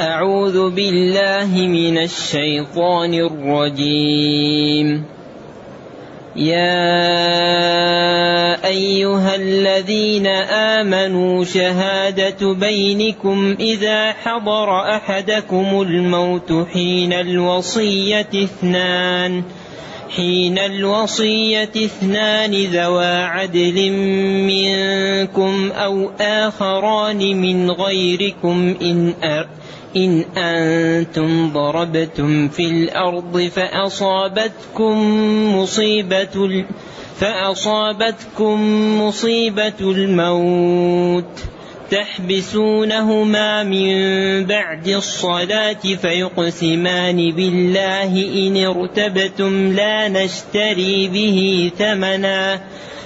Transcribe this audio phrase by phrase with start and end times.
[0.00, 5.04] أعوذ بالله من الشيطان الرجيم.
[6.36, 7.06] يا
[8.66, 10.26] أيها الذين
[10.76, 19.42] آمنوا شهادة بينكم إذا حضر أحدكم الموت حين الوصية اثنان
[20.16, 23.90] حين الوصية اثنان ذوا عدل
[24.50, 29.14] منكم أو آخران من غيركم إن
[29.96, 34.96] إن أنتم ضربتم في الأرض فأصابتكم
[35.56, 36.64] مصيبة
[37.20, 38.58] فأصابتكم
[39.02, 41.40] مصيبة الموت
[41.90, 43.94] تحبسونهما من
[44.46, 48.12] بعد الصلاة فيقسمان بالله
[48.46, 52.60] إن ارتبتم لا نشتري به ثمنا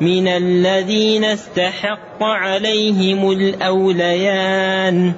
[0.00, 5.12] من الذين استحق عليهم الأوليان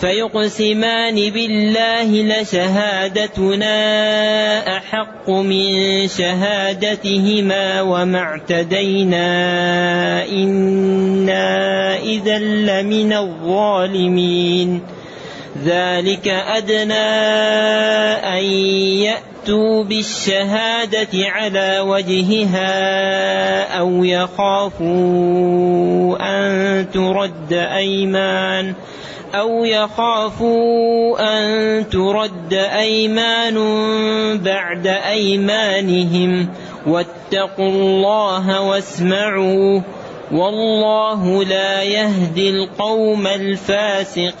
[0.00, 3.76] فيقسمان بالله لشهادتنا
[4.76, 9.28] أحق من شهادتهما وما اعتدينا
[10.28, 14.80] إنا إذا لمن الظالمين
[15.64, 16.94] ذلك أدنى
[18.24, 18.44] أن
[19.40, 24.86] يأتوا بالشهادة على وجهها أو يخافوا
[26.20, 28.74] أن ترد أيمان
[29.34, 33.54] أو يخافوا أن ترد أيمان
[34.38, 36.48] بعد أيمانهم
[36.86, 39.80] واتقوا الله واسمعوا
[40.32, 44.40] والله لا يهدي القوم الفاسقين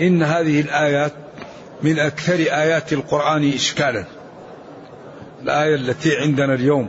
[0.00, 1.12] إن هذه الآيات
[1.82, 4.04] من أكثر آيات القرآن إشكالا.
[5.42, 6.88] الآية التي عندنا اليوم.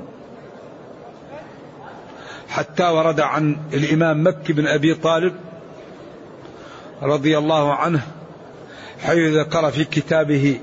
[2.50, 5.34] حتى ورد عن الإمام مكي بن أبي طالب
[7.02, 8.02] رضي الله عنه
[9.04, 10.60] حيث ذكر في كتابه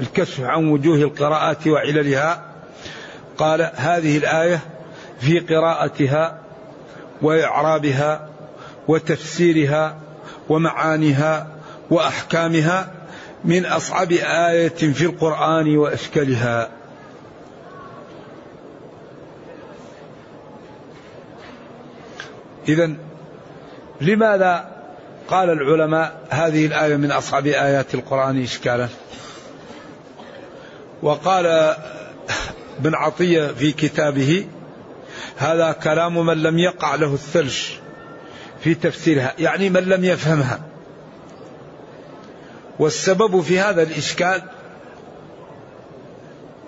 [0.00, 2.44] الكشف عن وجوه القراءات وعللها
[3.38, 4.60] قال هذه الآية
[5.20, 6.40] في قراءتها
[7.22, 8.28] وإعرابها
[8.88, 9.96] وتفسيرها
[10.48, 11.53] ومعانيها
[11.90, 12.92] وأحكامها
[13.44, 16.70] من أصعب آية في القرآن وأشكلها
[22.68, 22.90] إذا
[24.00, 24.74] لماذا
[25.28, 28.88] قال العلماء هذه الآية من أصعب آيات القرآن إشكالا؟
[31.02, 31.46] وقال
[32.78, 34.46] ابن عطية في كتابه
[35.36, 37.58] هذا كلام من لم يقع له الثلج
[38.60, 40.60] في تفسيرها يعني من لم يفهمها.
[42.78, 44.42] والسبب في هذا الإشكال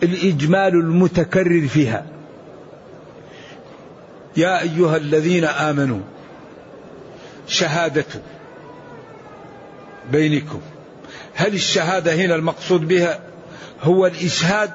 [0.02, 2.06] الإجمال المتكرر فيها.
[4.36, 6.00] يا أيها الذين آمنوا
[7.46, 8.04] شهادة
[10.12, 10.60] بينكم.
[11.34, 13.20] هل الشهادة هنا المقصود بها
[13.82, 14.70] هو الإشهاد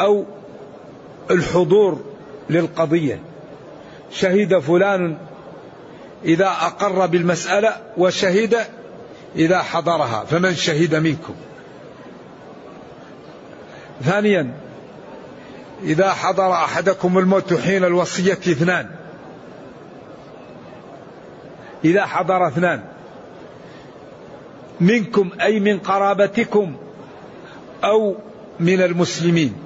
[0.00, 0.24] أو
[1.30, 2.04] الحضور
[2.50, 3.20] للقضية؟
[4.10, 5.16] شهد فلان
[6.24, 8.56] إذا أقر بالمسألة وشهد
[9.36, 11.34] إذا حضرها فمن شهد منكم؟
[14.02, 14.54] ثانيا
[15.82, 18.90] إذا حضر أحدكم الموت حين الوصية اثنان.
[21.84, 22.82] إذا حضر اثنان.
[24.80, 26.76] منكم أي من قرابتكم
[27.84, 28.16] أو
[28.60, 29.56] من المسلمين.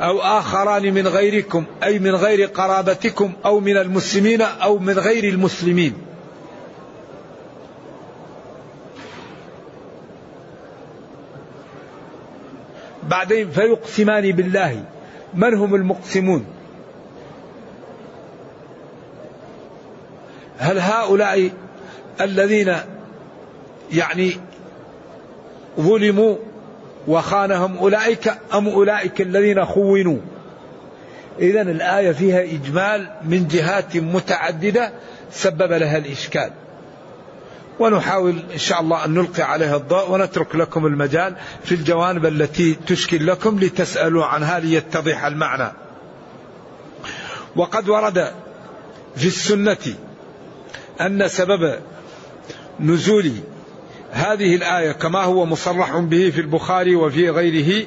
[0.00, 6.11] أو آخران من غيركم أي من غير قرابتكم أو من المسلمين أو من غير المسلمين.
[13.12, 14.84] بعدين فيقسمان بالله.
[15.34, 16.46] من هم المقسمون؟
[20.58, 21.50] هل هؤلاء
[22.20, 22.74] الذين
[23.92, 24.32] يعني
[25.80, 26.36] ظلموا
[27.08, 30.18] وخانهم أولئك أم أولئك الذين خونوا؟
[31.38, 34.92] إذا الآية فيها إجمال من جهات متعددة
[35.30, 36.50] سبب لها الإشكال.
[37.78, 43.26] ونحاول إن شاء الله أن نلقي عليها الضوء ونترك لكم المجال في الجوانب التي تشكل
[43.26, 45.72] لكم لتسألوا عنها ليتضح المعنى.
[47.56, 48.32] وقد ورد
[49.16, 49.94] في السنة
[51.00, 51.74] أن سبب
[52.80, 53.32] نزول
[54.10, 57.86] هذه الآية كما هو مصرح به في البخاري وفي غيره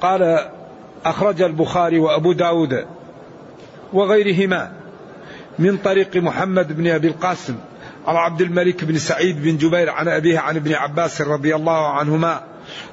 [0.00, 0.50] قال
[1.04, 2.86] أخرج البخاري وأبو داود
[3.92, 4.72] وغيرهما
[5.58, 7.56] من طريق محمد بن أبي القاسم
[8.06, 12.44] عن عبد الملك بن سعيد بن جبير عن أبيه عن ابن عباس رضي الله عنهما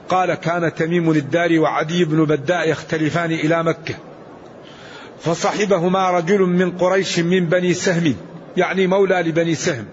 [0.10, 3.96] قال كان تميم الداري وعدي بن بداء يختلفان إلى مكة
[5.22, 8.16] فصحبهما رجل من قريش من بني سهم
[8.58, 9.86] يعني مولى لبني سهم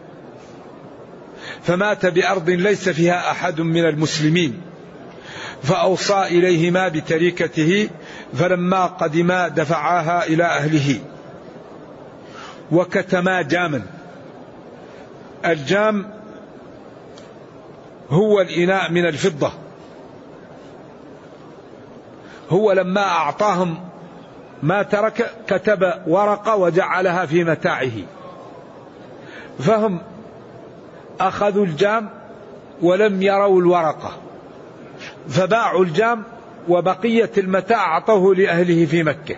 [1.63, 4.61] فمات بأرض ليس فيها أحد من المسلمين
[5.63, 7.89] فأوصى إليهما بتركته
[8.35, 11.01] فلما قدما دفعاها إلى أهله
[12.73, 13.83] وكتما جاما.
[15.47, 16.11] الجام
[18.11, 19.53] هو الإناء من الفضة.
[22.51, 23.79] هو لما أعطاهم
[24.63, 27.93] ما ترك كتب ورقة وجعلها في متاعه.
[29.59, 30.01] فهم
[31.21, 32.11] أخذوا الجام
[32.83, 34.13] ولم يروا الورقة
[35.29, 36.23] فباعوا الجام
[36.69, 39.37] وبقية المتاع أعطوه لأهله في مكة.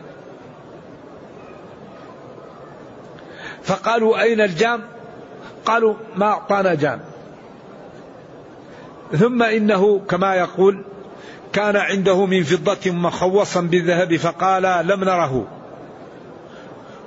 [3.62, 4.80] فقالوا أين الجام؟
[5.64, 7.00] قالوا ما أعطانا جام.
[9.12, 10.84] ثم إنه كما يقول
[11.52, 15.46] كان عنده من فضة مخوصا بالذهب فقال لم نره.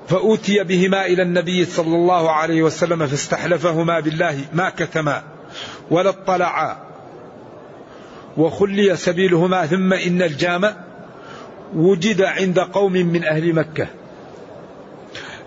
[0.08, 5.24] فأوتي بهما إلى النبي صلى الله عليه وسلم فاستحلفهما بالله ما كتما
[5.92, 6.78] ولا اطلعا.
[8.38, 10.74] وخلي سبيلهما ثم إن الجام
[11.76, 13.88] وجد عند قوم من أهل مكة.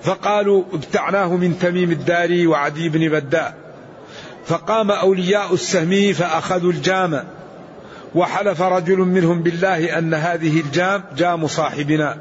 [0.03, 3.55] فقالوا ابتعناه من تميم الداري وعدي بن بداء.
[4.47, 7.25] فقام أولياء السهم فأخذوا الجام.
[8.15, 12.17] وحلف رجل منهم بالله أن هذه الجام جام صاحبنا.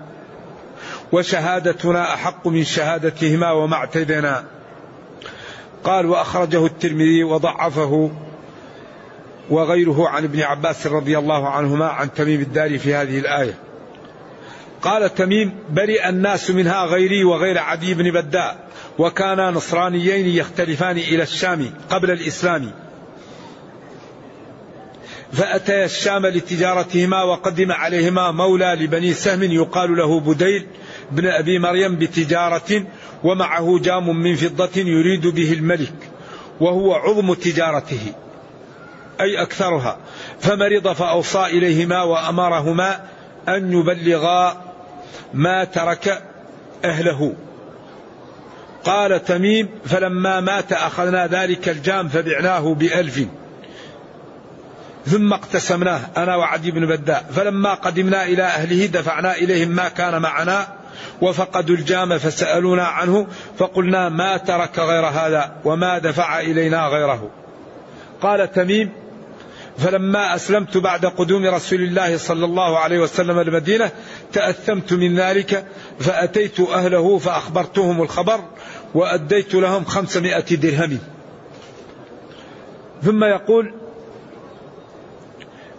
[1.11, 4.43] وشهادتنا أحق من شهادتهما وما اعتدنا.
[5.83, 8.11] قال وأخرجه الترمذي وضعفه
[9.49, 13.53] وغيره عن ابن عباس رضي الله عنهما عن تميم الداري في هذه الآية.
[14.81, 18.67] قال تميم برئ الناس منها غيري وغير عدي بن بداء
[18.97, 22.71] وكانا نصرانيين يختلفان إلى الشام قبل الإسلام.
[25.31, 30.67] فأتيا الشام لتجارتهما وقدم عليهما مولى لبني سهم يقال له بديل
[31.11, 32.83] بن أبي مريم بتجارة
[33.23, 35.93] ومعه جام من فضة يريد به الملك
[36.59, 38.13] وهو عظم تجارته.
[39.21, 39.97] أي أكثرها
[40.39, 42.99] فمرض فأوصى إليهما وأمرهما
[43.49, 44.57] أن يبلغا
[45.33, 46.23] ما ترك
[46.85, 47.33] أهله.
[48.83, 53.27] قال تميم فلما مات أخذنا ذلك الجام فبعناه بألف.
[55.05, 60.67] ثم اقتسمناه أنا وعدي بن بداء فلما قدمنا إلى أهله دفعنا إليهم ما كان معنا
[61.21, 63.27] وفقدوا الجام فسألونا عنه
[63.57, 67.29] فقلنا ما ترك غير هذا وما دفع إلينا غيره.
[68.21, 68.91] قال تميم
[69.77, 73.91] فلما أسلمت بعد قدوم رسول الله صلى الله عليه وسلم المدينة
[74.33, 75.65] تأثمت من ذلك
[75.99, 78.39] فأتيت أهله فأخبرتهم الخبر
[78.93, 80.99] وأديت لهم خمسمائة درهم.
[83.03, 83.73] ثم يقول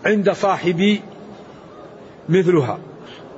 [0.05, 1.03] عند صاحبي
[2.29, 2.79] مثلها.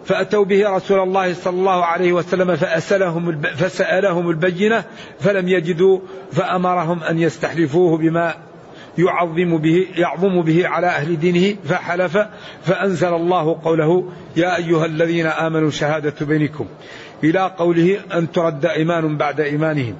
[0.04, 4.84] فأتوا به رسول الله صلى الله عليه وسلم فأسألهم فسألهم البينة
[5.20, 6.00] فلم يجدوا
[6.32, 8.49] فأمرهم أن يستحلفوه بما
[8.98, 12.18] يعظم به يعظم به على أهل دينه فحلف
[12.64, 16.66] فأنزل الله قوله يا أيها الذين آمنوا شهادة بينكم
[17.24, 19.96] إلى قوله أن ترد إيمان بعد إيمانهم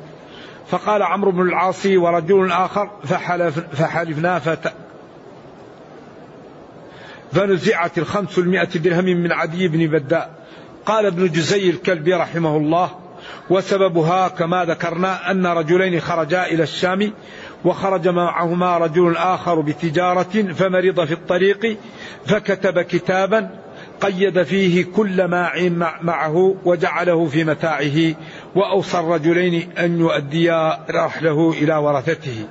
[0.69, 4.73] فقال عمرو بن العاص ورجل آخر فحلف فحلفنا فت
[7.33, 10.31] فنزعت الخمس المائة درهم من عدي بن بداء
[10.87, 12.91] قال ابن جزي الكلبي رحمه الله
[13.51, 17.13] وسببها كما ذكرنا أن رجلين خرجا إلى الشام
[17.65, 21.77] وخرج معهما رجل آخر بتجارة فمرض في الطريق
[22.27, 23.51] فكتب كتابا
[24.01, 25.51] قيد فيه كل ما
[26.03, 28.15] معه وجعله في متاعه
[28.55, 32.47] وأوصى الرجلين أن يؤديا رحله إلى ورثته.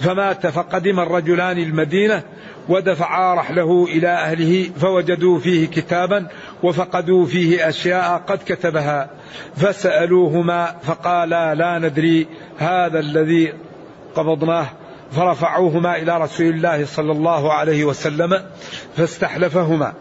[0.00, 2.22] فمات فقدم الرجلان المدينة
[2.68, 6.26] ودفعا رحله إلى أهله فوجدوا فيه كتابا
[6.62, 9.10] وفقدوا فيه أشياء قد كتبها.
[9.56, 12.26] فسألوهما فقالا لا ندري
[12.58, 13.52] هذا الذي
[14.16, 14.66] قبضناه
[15.12, 18.42] فرفعوهما إلى رسول الله صلى الله عليه وسلم
[18.96, 19.92] فاستحلفهما.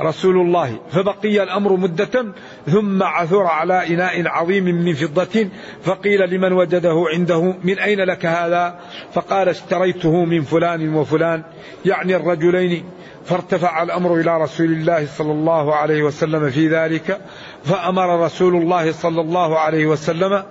[0.00, 2.26] رسول الله فبقي الأمر مدة
[2.66, 5.48] ثم عثر على إناء عظيم من فضة
[5.82, 8.78] فقيل لمن وجده عنده من أين لك هذا؟
[9.12, 11.42] فقال اشتريته من فلان وفلان
[11.84, 12.84] يعني الرجلين.
[13.24, 17.20] فارتفع الأمر إلى رسول الله صلى الله عليه وسلم في ذلك
[17.64, 20.42] فأمر رسول الله صلى الله عليه وسلم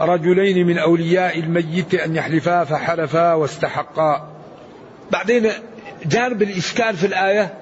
[0.00, 4.28] رجلين من أولياء الميت أن يحلفا فحلفا واستحقا.
[5.10, 5.50] بعدين
[6.04, 7.54] جانب الإشكال في الآية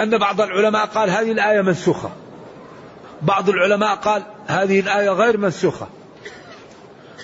[0.00, 2.10] أن بعض العلماء قال هذه الآية منسوخة.
[3.22, 5.88] بعض العلماء قال هذه الآية غير منسوخة.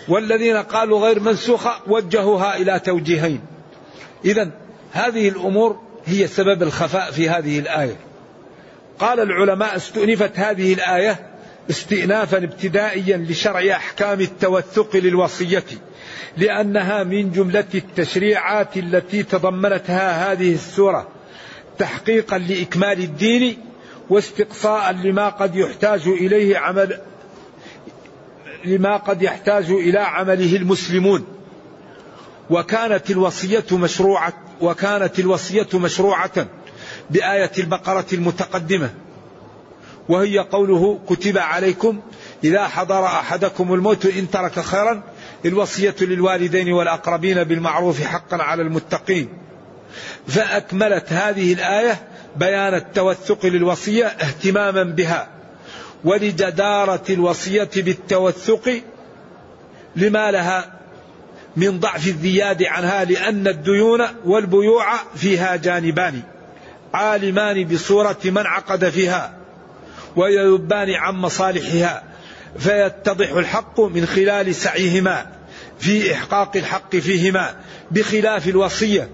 [0.09, 3.40] والذين قالوا غير منسوخة وجهوها إلى توجيهين.
[4.25, 4.50] إذا
[4.93, 7.97] هذه الأمور هي سبب الخفاء في هذه الآية.
[8.99, 11.27] قال العلماء استؤنفت هذه الآية
[11.70, 15.64] استئنافا ابتدائيا لشرع أحكام التوثق للوصية
[16.37, 21.08] لأنها من جملة التشريعات التي تضمنتها هذه السورة
[21.78, 23.58] تحقيقا لإكمال الدين
[24.10, 27.00] واستقصاء لما قد يحتاج إليه عمل
[28.64, 31.25] لما قد يحتاج إلى عمله المسلمون.
[32.50, 36.46] وكانت الوصية مشروعة وكانت الوصية مشروعة
[37.10, 38.90] بآية البقرة المتقدمة.
[40.09, 42.00] وهي قوله كتب عليكم
[42.45, 45.03] إذا حضر أحدكم الموت إن ترك خيرا
[45.45, 49.29] الوصية للوالدين والأقربين بالمعروف حقا على المتقين.
[50.29, 52.00] فأكملت هذه الآية
[52.37, 55.29] بيان التوثق للوصية اهتماما بها
[56.05, 58.83] ولجدارة الوصية بالتوثق
[59.97, 60.73] لما لها
[61.57, 64.87] من ضعف الزياد عنها لأن الديون والبيوع
[65.17, 66.23] فيها جانبان
[66.95, 69.38] عالمان بصورة من عقد فيها.
[70.17, 72.03] ويذبان عن مصالحها
[72.59, 75.27] فيتضح الحق من خلال سعيهما
[75.79, 77.55] في إحقاق الحق فيهما
[77.91, 79.09] بخلاف الوصية.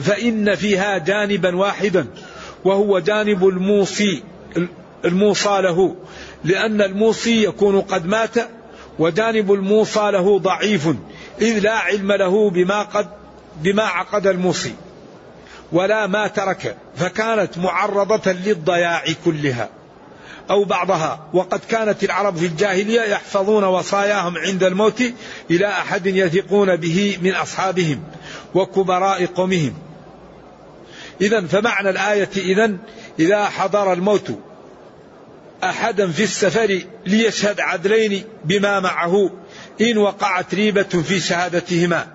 [0.00, 2.06] فإن فيها جانبا واحدا
[2.64, 4.22] وهو جانب الموصي
[5.04, 5.96] الموصى له
[6.44, 8.34] لأن الموصي يكون قد مات
[8.98, 10.88] وجانب الموصى له ضعيف
[11.40, 13.08] إذ لا علم له بما قد
[13.62, 14.74] بما عقد الموصي
[15.72, 19.68] ولا ما ترك فكانت معرضة للضياع كلها.
[20.50, 21.28] أو بعضها.
[21.32, 25.02] وقد كانت العرب في الجاهلية يحفظون وصاياهم عند الموت
[25.50, 28.02] إلى أحد يثقون به من أصحابهم
[28.54, 29.74] وكبراء قومهم.
[31.20, 32.76] إذا فمعنى الآية إذا
[33.18, 34.38] إذا حضر الموت
[35.64, 39.30] أحدا في السفر ليشهد عدلين بما معه
[39.80, 42.06] إن وقعت ريبة في شهادتهما.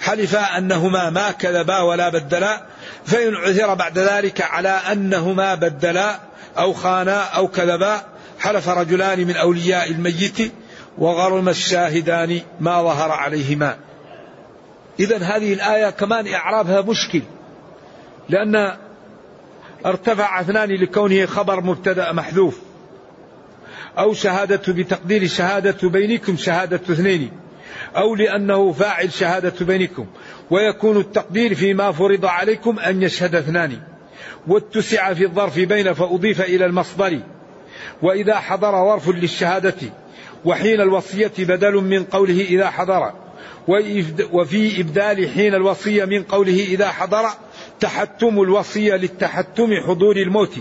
[0.00, 2.71] حلفا أنهما ما كذبا ولا بدلا
[3.04, 6.20] فإن عثر بعد ذلك على أنهما بدلا
[6.58, 8.02] أو خانا أو كذبا
[8.38, 10.52] حلف رجلان من أولياء الميت
[10.98, 13.76] وغرم الشاهدان ما ظهر عليهما.
[15.00, 17.22] إذا هذه الآية كمان إعرابها مشكل
[18.28, 18.76] لأن
[19.86, 22.58] ارتفع اثنان لكونه خبر مبتدأ محذوف.
[23.98, 27.41] أو شهادة بتقدير شهادة بينكم شهادة اثنين.
[27.96, 30.06] أو لأنه فاعل شهادة بينكم
[30.50, 33.80] ويكون التقدير فيما فرض عليكم أن يشهد اثنان.
[34.46, 37.20] واتسع في الظرف بين فأضيف إلى المصدر.
[38.02, 39.74] وإذا حضر ظرف للشهادة
[40.44, 43.12] وحين الوصية بدل من قوله إذا حضر.
[44.32, 47.24] وفي إبدال حين الوصية من قوله إذا حضر
[47.80, 50.54] تحتم الوصية للتحتم حضور الموت.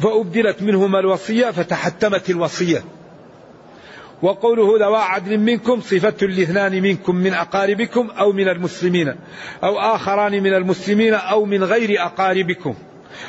[0.00, 2.84] فأبدلت منهما الوصية فتحتمت الوصية.
[4.22, 9.14] وقوله ذوى عدل منكم صفة لاثنان منكم من أقاربكم أو من المسلمين
[9.64, 12.74] أو آخران من المسلمين أو من غير أقاربكم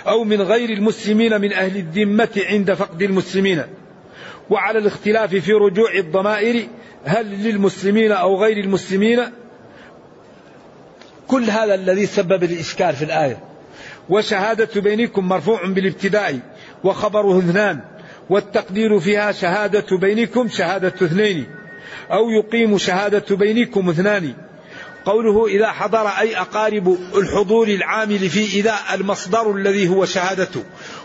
[0.08, 3.64] أو من غير المسلمين من أهل الذمة عند فقد المسلمين
[4.50, 6.68] وعلى الاختلاف في رجوع الضمائر
[7.06, 9.20] هل للمسلمين أو غير المسلمين
[11.28, 13.38] كل هذا الذي سبب الإشكال في الآية
[14.10, 16.40] وشهادة بينكم مرفوع بالابتداء
[16.84, 17.80] وخبره اثنان
[18.30, 21.48] والتقدير فيها شهادة بينكم شهادة اثنين
[22.12, 24.34] أو يقيم شهادة بينكم اثنان.
[25.06, 30.64] قوله إذا حضر أي أقارب الحضور العامل في إذا المصدر الذي هو شهادته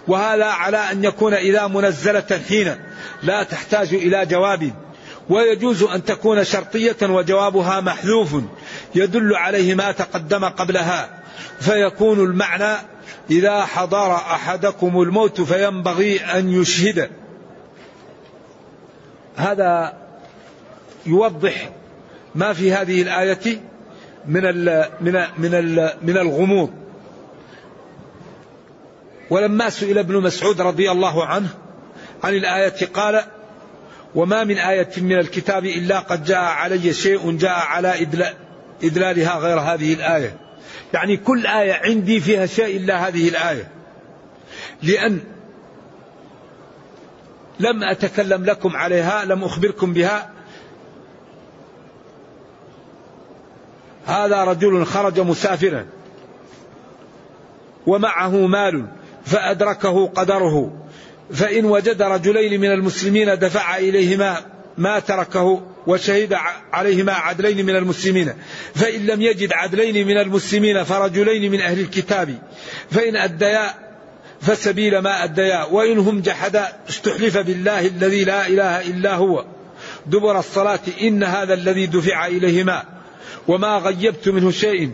[0.09, 2.75] وهذا على أن يكون إذا منزلة حين
[3.23, 4.71] لا تحتاج إلى جواب.
[5.29, 8.37] ويجوز أن تكون شرطية وجوابها محذوف
[8.95, 11.11] يدل عليه ما تقدم قبلها.
[11.61, 12.79] فيكون المعنى
[13.31, 17.11] إذا حضر أحدكم الموت فينبغي أن يشهد.
[19.37, 19.93] هذا
[21.07, 21.71] يوضح
[22.35, 23.61] ما في هذه الآية
[24.27, 26.71] من ال من ال من ال من الغموض.
[29.31, 31.49] ولما سئل ابن مسعود رضي الله عنه
[32.25, 33.23] عن الآية قال
[34.15, 38.07] وما من آية من الكتاب إلا قد جاء علي شيء جاء على
[38.83, 40.48] إدلالها غير هذه الآية.
[40.95, 43.69] يعني كل آية عندي فيها شيء إلا هذه الآية.
[44.83, 45.21] لأن
[47.61, 50.31] لم أتكلم لكم عليها لم أخبركم بها.
[54.07, 55.87] هذا رجل خرج مسافرا.
[57.87, 58.87] ومعه مال
[59.25, 60.73] فأدركه قدره.
[61.33, 64.37] فإن وجد رجلين من المسلمين دفع إليهما
[64.79, 65.63] ما تركه.
[65.89, 66.37] وشهد
[66.73, 68.33] عليهما عدلين من المسلمين.
[68.75, 72.39] فإن لم يجد عدلين من المسلمين فرجلين من أهل الكتاب.
[72.91, 73.75] فإن أديا
[74.41, 75.65] فسبيل ما أديا.
[75.65, 79.45] وإن هم جحدا استحلف بالله الذي لا إله إلا هو.
[80.07, 80.81] دبر الصلاة.
[81.03, 82.85] إن هذا الذي دفع إليهما.
[83.49, 84.91] وما غيبت منه شيء.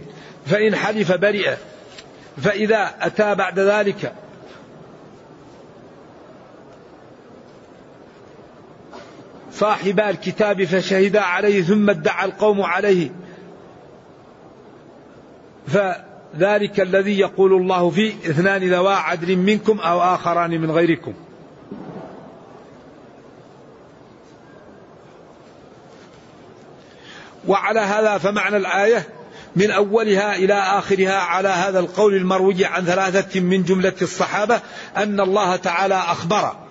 [0.47, 1.55] فإن حلف برئ.
[2.43, 4.13] فإذا أتى بعد ذلك
[9.55, 13.11] صاحبا الكتاب فشهدا عليه ثم ادعى القوم عليه.
[15.67, 21.15] فذلك الذي يقول الله فيه اثنان ذوا عدل منكم أو آخران من غيركم.
[27.47, 29.09] وعلى هذا فمعنى الآية
[29.57, 34.61] من أولها إلى آخرها على هذا القول المروي عن ثلاثة من جملة الصحابة
[34.97, 36.64] أن الله تعالى أخبر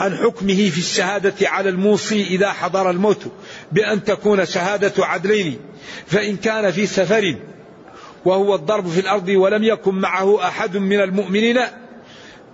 [0.00, 3.22] عن حكمه في الشهادة على الموصي إذا حضر الموت
[3.72, 5.58] بأن تكون شهادة عدلين
[6.06, 7.36] فإن كان في سفر
[8.24, 11.60] وهو الضرب في الأرض ولم يكن معه أحد من المؤمنين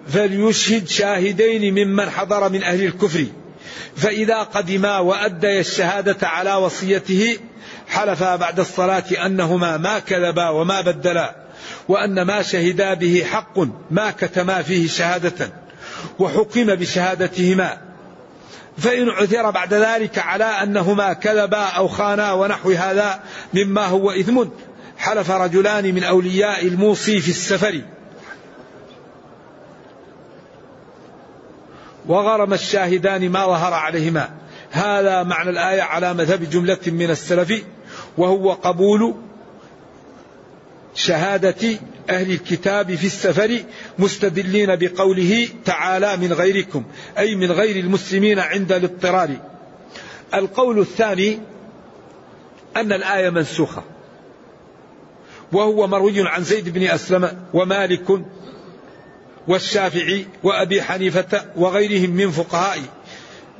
[0.09, 3.25] فليشهد شاهدين ممن حضر من أهل الكفر.
[3.97, 7.38] فإذا قدما وأديا الشهادة على وصيته
[7.88, 11.37] حلفا بعد الصلاة أنهما ما كذبا وما بدلا
[11.88, 13.59] وأن ما شهدا به حق
[13.90, 15.52] ما كتما فيه شهادة.
[16.19, 17.78] وحكم بشهادتهما.
[18.79, 23.20] فإن عثر بعد ذلك على أنهما كذبا أو خانا ونحو هذا
[23.55, 24.44] مما هو إثم
[24.99, 27.83] حلف رجلان من أولياء الموصي في السفر.
[32.07, 34.31] وغرم الشاهدان ما ظهر عليهما.
[34.70, 37.62] هذا معنى الآية على مذهب جملة من السلف
[38.18, 39.14] وهو قبول
[40.94, 41.79] شهادة
[42.11, 43.62] أهل الكتاب في السفر
[43.99, 46.85] مستدلين بقوله تعالى من غيركم
[47.18, 49.31] أي من غير المسلمين عند الاضطرار.
[50.35, 51.38] القول الثاني
[52.77, 53.83] أن الآية منسوخة
[55.53, 58.21] وهو مروي عن زيد بن أسلم ومالك
[59.49, 62.79] والشافعي وأبي حنيفة وغيرهم من فقهاء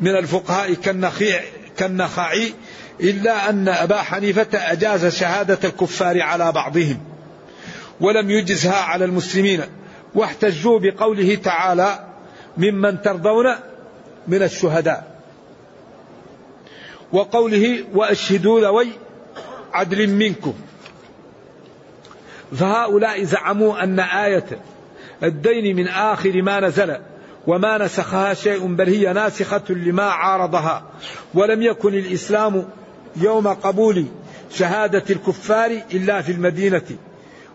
[0.01, 1.41] من الفقهاء كالنخيع
[1.77, 2.53] كالنخعي
[3.01, 7.08] إلا أن أبا حنيفة أجاز شهادة الكفار على بعضهم.
[8.01, 9.61] ولم يجزها على المسلمين.
[10.15, 12.05] واحتجوا بقوله تعالى
[12.57, 13.47] ممن ترضون
[14.29, 15.21] من الشهداء.
[17.13, 18.89] وقوله وأشهدوا ذوي
[19.73, 20.55] عدل منكم.
[22.57, 24.47] فهؤلاء زعموا أن آية
[25.23, 26.97] الدين من آخر ما نزل
[27.47, 30.83] وما نسخها شيء بل هي ناسخة لما عارضها.
[31.35, 32.69] ولم يكن الإسلام
[33.17, 34.07] يوم قبول
[34.53, 36.83] شهادة الكفار إلا في المدينة.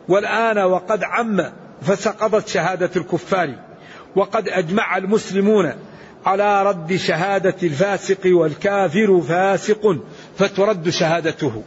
[0.07, 3.55] والآن وقد عم فسقطت شهادة الكفار
[4.15, 5.73] وقد أجمع المسلمون
[6.25, 9.97] على رد شهادة الفاسق والكافر فاسق
[10.37, 11.63] فترد شهادته.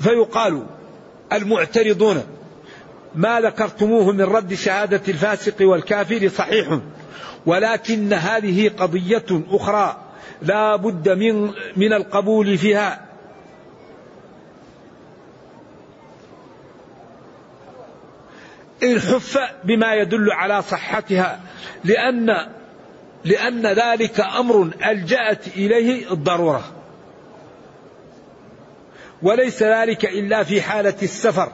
[0.00, 0.66] فيقال
[1.32, 2.22] المعترضون
[3.14, 6.78] ما ذكرتموه من رد شهادة الفاسق والكافر صحيح
[7.46, 9.96] ولكن هذه قضية أخرى
[10.42, 13.11] لا بد من, من القبول فيها.
[18.82, 21.40] الحف بما يدل على صحتها
[21.84, 22.46] لأن
[23.24, 26.64] لأن ذلك أمر ألجأت إليه الضرورة.
[29.22, 31.52] وليس ذلك إلا في حالة السفر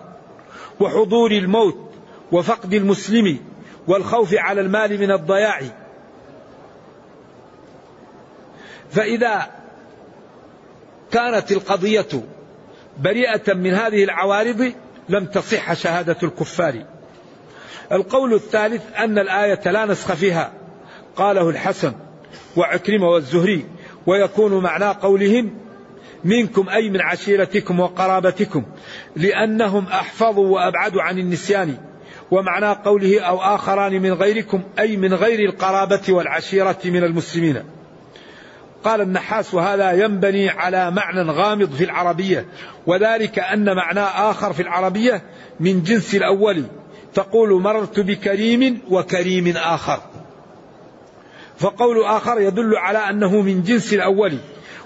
[0.80, 1.90] وحضور الموت
[2.32, 3.38] وفقد المسلم
[3.88, 5.60] والخوف على المال من الضياع.
[8.90, 9.50] فإذا
[11.10, 12.08] كانت القضية
[12.98, 14.72] بريئة من هذه العوارض
[15.08, 16.84] لم تصح شهادة الكفار.
[17.92, 20.52] القول الثالث أن الآية لا نسخ فيها.
[21.16, 21.92] قاله الحسن
[22.56, 23.66] وعكرمة والزهري
[24.06, 25.50] ويكون معنى قولهم
[26.24, 28.62] منكم أي من عشيرتكم وقرابتكم
[29.16, 31.76] لأنهم أحفظوا وأبعدوا عن النسيان
[32.30, 37.62] ومعنى قوله أو آخران من غيركم أي من غير القرابة والعشيرة من المسلمين.
[38.84, 42.46] قال النحاس وهذا ينبني على معنى غامض في العربية
[42.86, 45.22] وذلك أن معنى آخر في العربية
[45.60, 46.64] من جنس الأول
[47.14, 50.00] تقول مررت بكريم وكريم آخر.
[51.58, 54.38] فقول آخر يدل على أنه من جنس الأول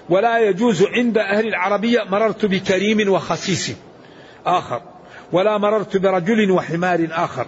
[0.09, 3.75] ولا يجوز عند أهل العربية مررت بكريم وخسيس
[4.45, 4.81] آخر
[5.31, 7.45] ولا مررت برجل وحمار آخر.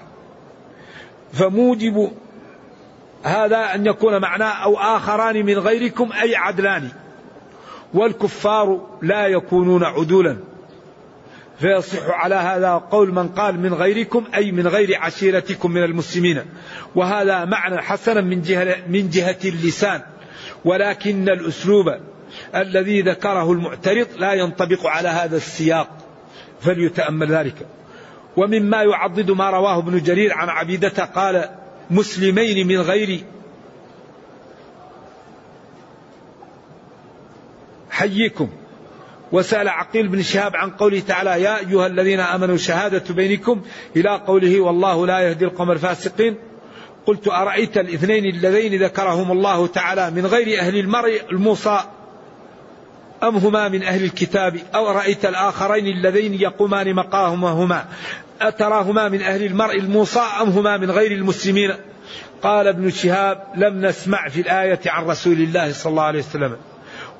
[1.33, 2.11] فموجب
[3.23, 6.89] هذا أن يكون معناه أو آخران من غيركم أي عدلان
[7.93, 10.37] والكفار لا يكونون عدولا.
[11.59, 16.41] فيصح على هذا قول من قال من غيركم أي من غير عشيرتكم من المسلمين.
[16.95, 20.01] وهذا معنى حسنا من جهة, من جهة اللسان.
[20.65, 21.85] ولكن الأسلوب
[22.55, 25.87] الذي ذكره المعترض لا ينطبق على هذا السياق.
[26.61, 27.67] فليتأمل ذلك.
[28.37, 31.49] ومما يعضد ما رواه ابن جرير عن عبيدة قال
[31.89, 33.23] مسلمين من غير
[37.89, 38.49] حيكم
[39.35, 43.61] وسأل عقيل بن شهاب عن قوله تعالى يا أيها الذين آمنوا شهادة بينكم
[43.95, 46.35] إلى قوله والله لا يهدي القوم الفاسقين.
[47.05, 51.79] قلت أرأيت الاثنين اللذين ذكرهم الله تعالى من غير أهل المرء الموصى
[53.23, 57.85] أم هما من أهل الكتاب أو رأيت الآخرين اللذين يقومان مقامهما
[58.41, 61.73] أتراهما من أهل المرء الموصى أم هما من غير المسلمين؟
[62.43, 66.57] قال ابن شهاب لم نسمع في الآية عن رسول الله صلى الله عليه وسلم.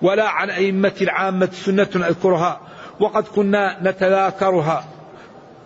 [0.02, 2.62] ولا عن أئمة العامة سنة أذكرها
[3.00, 4.86] وقد كنا نتذاكرها.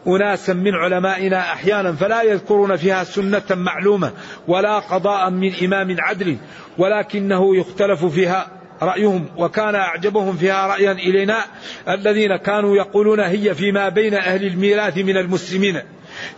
[0.08, 4.12] أناسا من علمائنا أحيانا فلا يذكرون فيها سنة معلومة
[4.48, 6.38] ولا قضاء من إمام عدل
[6.78, 8.48] ولكنه يختلف فيها
[8.82, 11.46] رأيهم وكان أعجبهم فيها رأيا إلينا
[11.90, 15.82] الذين كانوا يقولون هي فيما بين أهل الميراث من المسلمين.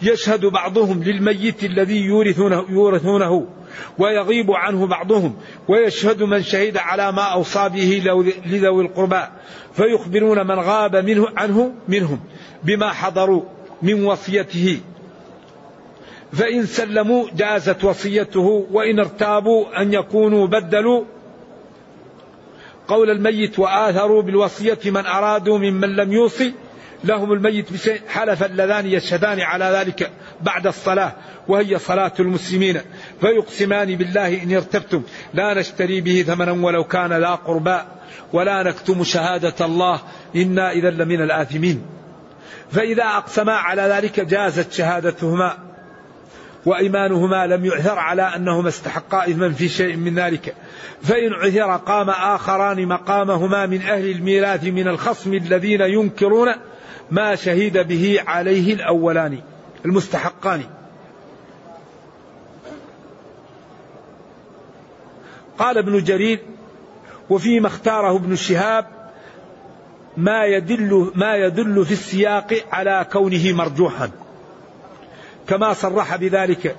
[0.01, 3.47] يشهد بعضهم للميت الذي يورثونه, يورثونه
[3.97, 5.35] ويغيب عنه بعضهم
[5.67, 8.03] ويشهد من شهد على ما أوصى به
[8.45, 9.21] لذوي القربى
[9.73, 12.19] فيخبرون من غاب منه عنه منهم
[12.63, 13.43] بما حضروا
[13.81, 14.79] من وصيته.
[16.33, 21.03] فإن سلموا جازت وصيته وإن ارتابوا أن يكونوا بدلوا.
[22.87, 26.53] قول الميت وآثروا بالوصية من أرادوا ممن لم يوصي
[27.03, 30.11] لهم الميت بشيء حلف اللذان يشهدان على ذلك
[30.41, 31.11] بعد الصلاة
[31.47, 32.81] وهي صلاة المسلمين.
[33.21, 35.03] فيقسمان بالله إن ارتبتم.
[35.33, 37.85] لا نشتري به ثمنا ولو كان ذا قرباء
[38.33, 39.99] ولا نكتم شهادة الله.
[40.35, 41.81] إنا إذا لمن الآثمين.
[42.71, 45.57] فإذا أقسما على ذلك جازت شهادتهما
[46.65, 50.55] وإيمانهما لم يعثر على أنهما استحقا إثما في شيء من ذلك.
[51.03, 56.53] فإن عثر قام آخران مقامهما من أهل الميراث من الخصم الذين ينكرون
[57.11, 59.39] ما شهد به عليه الأولان
[59.85, 60.63] المستحقان.
[65.59, 66.39] قال ابن جرير
[67.29, 68.85] وفيما اختاره ابن شهاب
[70.17, 74.11] ما يدل ما يدل في السياق على كونه مرجوحا
[75.47, 76.75] كما صرح بذلك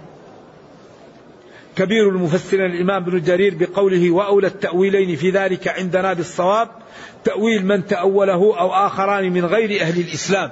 [1.76, 6.68] كبير المفسرين الإمام ابن جرير بقوله وأولى التأويلين في ذلك عندنا بالصواب
[7.24, 10.50] تأويل من تأوله أو آخران من غير أهل الإسلام.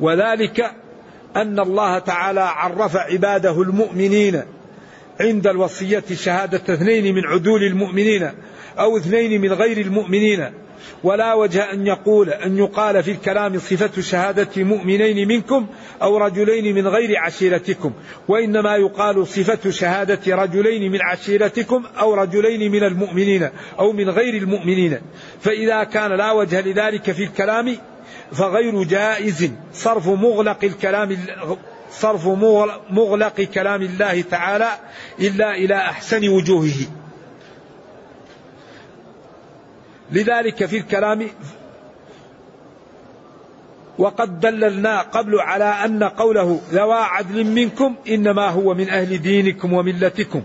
[0.00, 0.70] وذلك
[1.36, 4.42] أن الله تعالى عرف عباده المؤمنين
[5.20, 8.30] عند الوصية شهادة اثنين من عدول المؤمنين
[8.78, 10.50] أو اثنين من غير المؤمنين.
[11.04, 15.66] ولا وجه أن يقول أن يقال في الكلام صفة شهادة مؤمنين منكم
[16.02, 17.92] أو رجلين من غير عشيرتكم.
[18.28, 23.48] وإنما يقال صفة شهادة رجلين من عشيرتكم أو رجلين من المؤمنين
[23.78, 24.98] أو من غير المؤمنين.
[25.40, 27.76] فإذا كان لا وجه لذلك في الكلام
[28.32, 31.16] فغير جائز صرف مغلق الكلام
[31.98, 32.26] صرف
[32.90, 34.68] مغلق كلام الله تعالى
[35.20, 36.86] إلا إلى أحسن وجوهه.
[40.10, 41.28] لذلك في الكلام
[43.98, 50.42] وقد دللنا قبل على أن قوله ذوى عدل منكم إنما هو من أهل دينكم وملتكم.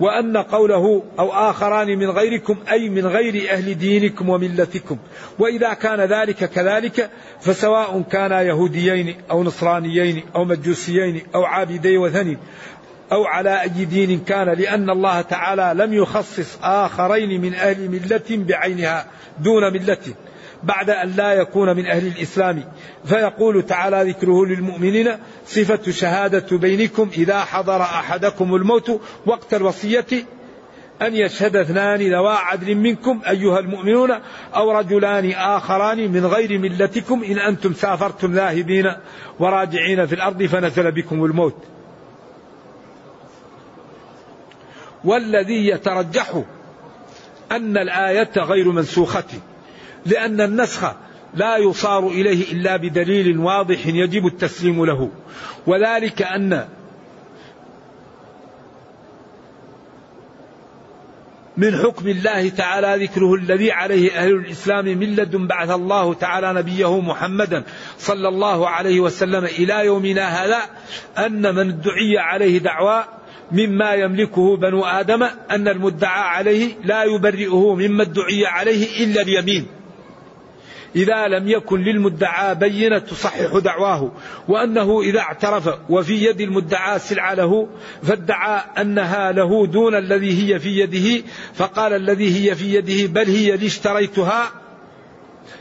[0.00, 4.98] وأن قوله أو آخران من غيركم أي من غير أهل دينكم وملتكم.
[5.38, 12.38] وإذا كان ذلك كذلك فسواء كانا يهوديين أو نصرانيين أو مجوسيين أو عابدي وثني
[13.12, 19.06] أو على أي دين كان لأن الله تعالى لم يخصص آخرين من أهل ملة بعينها
[19.38, 19.98] دون ملة
[20.64, 22.64] بعد أن لا يكون من أهل الإسلام.
[23.04, 30.06] فيقول تعالى ذكره للمؤمنين صفة شهادة بينكم إذا حضر أحدكم الموت وقت الوصية
[31.02, 34.10] أن يشهد اثنان ذوا عدل منكم أيها المؤمنون
[34.54, 38.92] أو رجلان آخران من غير ملتكم إن أنتم سافرتم ذاهبين
[39.38, 41.56] وراجعين في الأرض فنزل بكم الموت.
[45.04, 46.42] والذي يترجح
[47.52, 49.24] أن الآية غير منسوخة.
[50.06, 50.92] لأن النسخ
[51.34, 55.10] لا يصار إليه إلا بدليل واضح يجب التسليم له.
[55.66, 56.68] وذلك أن
[61.56, 67.00] من حكم الله تعالى ذكره الذي عليه أهل الإسلام من لدن بعث الله تعالى نبيه
[67.00, 67.62] محمدا
[67.98, 70.58] صلى الله عليه وسلم إلى يومنا هذا
[71.18, 73.04] أن من دعي عليه دعوى
[73.52, 79.66] مما يملكه بنو آدم أن المدعى عليه لا يبرئه مما ادعي عليه إلا اليمين.
[80.96, 84.12] إذا لم يكن للمدعى بينة تصحح دعواه
[84.48, 87.68] وأنه إذا اعترف وفي يد المدعى سلعة له
[88.02, 93.56] فادعى أنها له دون الذي هي في يده فقال الذي هي في يده بل هي
[93.56, 94.50] لي اشتريتها.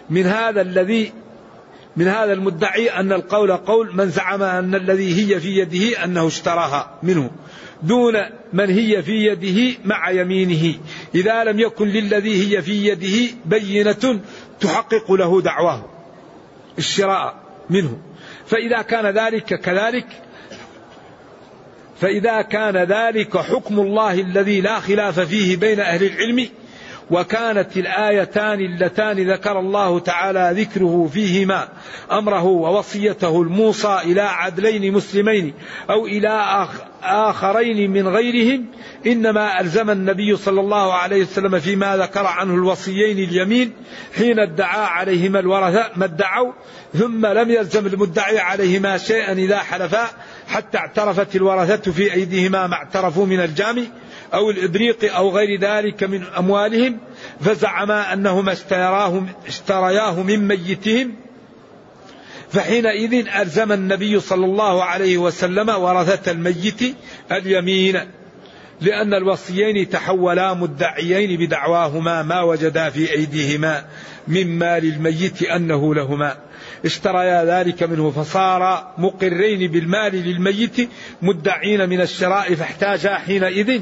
[0.10, 1.12] من هذا الذي
[1.98, 7.00] من هذا المدعي أن القول قول من زعم أن الذي هي في يده أنه اشتراها
[7.04, 7.32] منه.
[7.84, 8.14] دون
[8.54, 10.74] من هي في يده مع يمينه.
[11.16, 14.20] إذا لم يكن للذي هي في يده بينة
[14.64, 15.86] تحقق له دعواه
[16.78, 17.36] الشراء
[17.70, 17.98] منه.
[18.46, 20.08] فإذا كان ذلك كذلك
[22.02, 26.50] فإذا كان ذلك حكم الله الذي لا خلاف فيه بين أهل العلم
[27.12, 31.68] وكانت الآيتان اللتان ذكر الله تعالى ذكره فيهما
[32.12, 35.54] أمره ووصيته الموصى إلى عدلين مسلمين
[35.90, 36.28] أو إلى
[37.04, 38.66] آخرين من غيرهم
[39.08, 43.74] إنما ألزم النبي صلى الله عليه وسلم فيما ذكر عنه الوصيين اليمين
[44.18, 46.52] حين ادعى عليهما الورثة ما ادعوا
[46.94, 50.08] ثم لم يلزم المدعي عليهما شيئا إذا حلفا
[50.48, 53.84] حتى اعترفت الورثة في أيديهما ما اعترفوا من الجامع
[54.34, 56.98] أو الإبريق أو غير ذلك من أموالهم
[57.42, 61.16] فزعما أنهما اشتراه اشترياه من ميتهم
[62.54, 66.96] فحينئذ ألزم النبي صلى الله عليه وسلم ورثة الميت
[67.32, 68.00] اليمين
[68.82, 73.86] لأن الوصيين تحولا مدعيين بدعواهما ما وجدا في أيديهما
[74.28, 76.38] من مال الميت أنه لهما.
[76.86, 80.90] اشتريا ذلك منه فصار مقرين بالمال للميت
[81.22, 83.82] مدعين من الشراء فاحتاجا حينئذ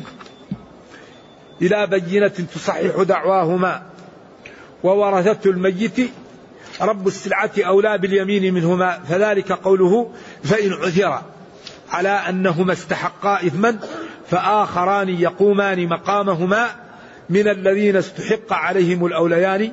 [1.62, 3.84] إلى بينة تصحح دعواهما.
[4.84, 6.00] وورثة الميت
[6.82, 10.12] رب السلعة أولى باليمين منهما فذلك قوله
[10.44, 11.22] فإن عثر
[11.92, 13.80] على أنهما استحقا إثما
[14.30, 16.68] فآخران يقومان مقامهما
[17.30, 19.72] من الذين استحق عليهم الأوليان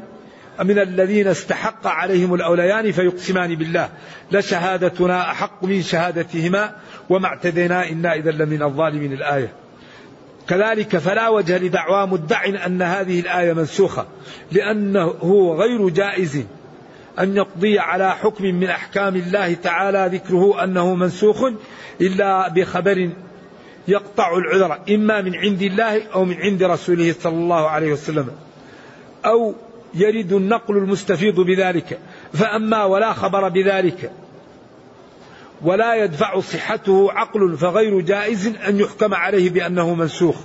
[0.65, 3.89] من الذين استحق عليهم الأوليان فيقسمان بالله.
[4.33, 6.73] لشهادتنا أحق من شهادتهما
[7.11, 9.53] وما اعتدينا إنا إذا لمن الظالمين الآية.
[10.49, 14.07] كذلك فلا وجه لدعوى مدع أن هذه الآية منسوخة
[14.53, 16.45] لأنه غير جائز
[17.21, 21.45] أن يقضي على حكم من أحكام الله تعالى ذكره أنه منسوخ
[22.01, 23.11] إلا بخبر
[23.89, 28.29] يقطع العذر إما من عند الله أو من عند رسوله صلى الله عليه وسلم
[29.27, 29.55] أو
[29.95, 31.99] يرد النقل المستفيض بذلك.
[32.33, 34.13] فأما ولا خبر بذلك
[35.63, 40.37] ولا يدفع صحته عقل فغير جائز أن يحكم عليه بأنه منسوخ.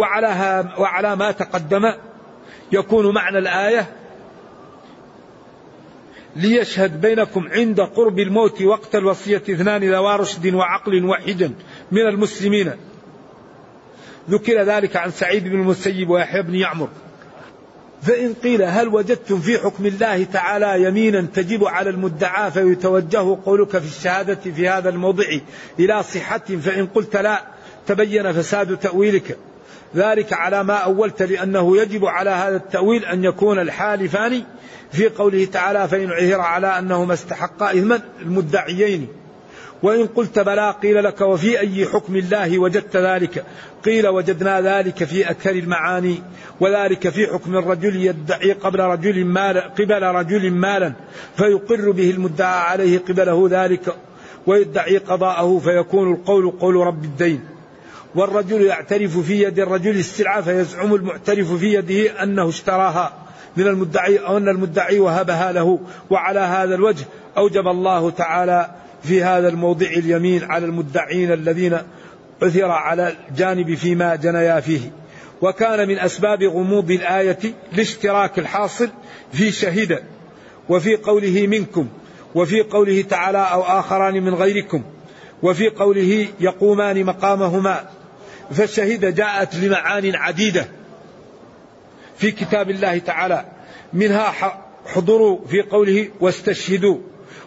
[0.00, 1.92] وعلى, وعلى ما تقدم
[2.72, 3.86] يكون معنى الآية
[6.36, 11.52] ليشهد بينكم عند قرب الموت وقت الوصية اثنان ذوى رشد وعقل واحد
[11.92, 12.72] من المسلمين.
[14.30, 16.88] ذكر ذلك عن سعيد بن المسيب ويحيى بن يعمر.
[18.02, 23.96] فإن قيل هل وجدتم في حكم الله تعالى يمينا تجب على المدعى فيتوجه قولك في
[23.96, 25.24] الشهادة في هذا الموضع
[25.78, 27.44] إلى صحة فإن قلت لا
[27.86, 29.38] تبين فساد تأويلك.
[29.96, 34.42] ذلك على ما أولت لأنه يجب على هذا التأويل أن يكون الحالفان
[34.92, 39.08] في قوله تعالى فإن عثر على أنهما استحقا إثما المدعيين.
[39.82, 43.44] وإن قلت بلى قيل لك وفي أي حكم الله وجدت ذلك؟
[43.84, 46.22] قيل وجدنا ذلك في أكثر المعاني
[46.60, 50.92] وذلك في حكم الرجل يدعي قبل رجل مال قبل رجل مالا
[51.36, 53.94] فيقر به المدعى عليه قبله ذلك
[54.46, 57.40] ويدعي قضاءه فيكون القول قول رب الدين.
[58.14, 63.12] والرجل يعترف في يد الرجل السلعة فيزعم المعترف في يده أنه اشتراها
[63.56, 65.78] من المدعي أو أن المدعي وهبها له
[66.10, 67.04] وعلى هذا الوجه
[67.36, 68.70] أوجب الله تعالى
[69.02, 71.78] في هذا الموضع اليمين على المدعين الذين
[72.42, 74.80] عثر على الجانب فيما جنيا فيه.
[75.42, 77.38] وكان من أسباب غموض الآية
[77.72, 78.88] الاشتراك الحاصل
[79.32, 80.02] في شهد
[80.68, 81.88] وفي قوله منكم
[82.34, 84.82] وفي قوله تعالى أو آخران من غيركم
[85.42, 87.88] وفي قوله يقومان مقامهما.
[88.50, 90.66] فالشهيد جاءت لمعان عديدة
[92.16, 93.44] في كتاب الله تعالى
[93.92, 94.34] منها
[94.86, 96.98] حضروا في قوله واستشهدوا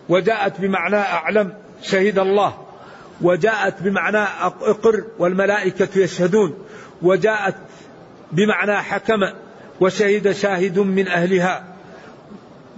[0.10, 2.58] وجاءت بمعنى أعلم شهد الله
[3.22, 4.28] وجاءت بمعنى
[4.62, 6.58] أقر والملائكة يشهدون
[7.02, 7.56] وجاءت
[8.32, 9.20] بمعنى حكم
[9.80, 11.64] وشهد شاهد من أهلها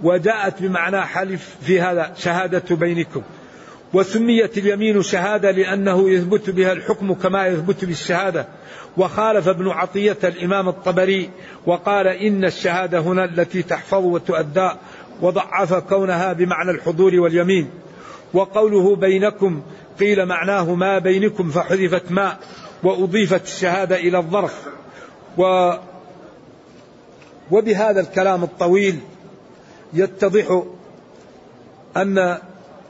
[0.02, 3.22] وجاءت بمعنى حلف في هذا شهادة بينكم.
[3.94, 8.46] وسميت اليمين شهادة لأنه يثبت بها الحكم كما يثبت بالشهادة.
[8.96, 11.30] وخالف ابن عطية الإمام الطبري
[11.66, 14.70] وقال إن الشهادة هنا التي تحفظ وتؤدى
[15.22, 17.70] وضعف كونها بمعنى الحضور واليمين.
[18.34, 19.62] وقوله بينكم
[20.00, 22.36] قيل معناه ما بينكم فحذفت ما
[22.82, 24.66] وأضيفت الشهادة إلى الظرف.
[25.38, 25.72] و
[27.50, 28.98] وبهذا الكلام الطويل
[29.92, 30.62] يتضح
[31.96, 32.38] أن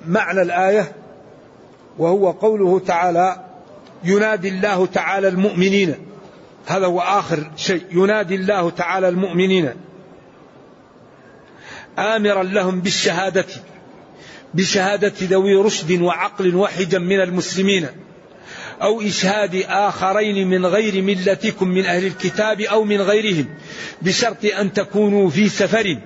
[0.07, 0.93] معنى الآية
[1.99, 3.45] وهو قوله تعالى
[4.05, 5.95] ينادي الله تعالى المؤمنين.
[6.67, 7.83] هذا هو آخر شيء.
[7.91, 9.75] ينادي الله تعالى المؤمنين.
[11.99, 13.45] آمرا لهم بالشهادة
[14.55, 17.87] بشهادة ذوي رشد وعقل وحجا من المسلمين
[18.83, 23.47] أو إشهاد آخرين من غير ملتكم من أهل الكتاب أو من غيرهم
[24.03, 25.99] بشرط أن تكونوا في سفر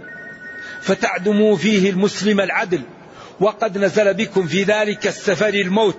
[0.83, 2.81] فتعدموا فيه المسلم العدل.
[3.41, 5.99] وقد نزل بكم في ذلك السفر الموت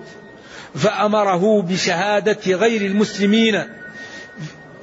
[0.74, 3.54] فأمره بشهادة غير المسلمين.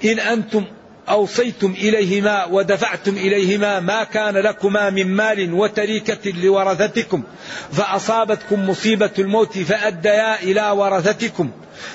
[0.05, 0.65] إن أنتم
[1.09, 7.23] أوصيتم إليهما ودفعتم إليهما ما كان لكما من مال وتريكة لورثتكم
[7.71, 11.51] فأصابتكم مصيبة الموت فأديا إلى ورثتكم.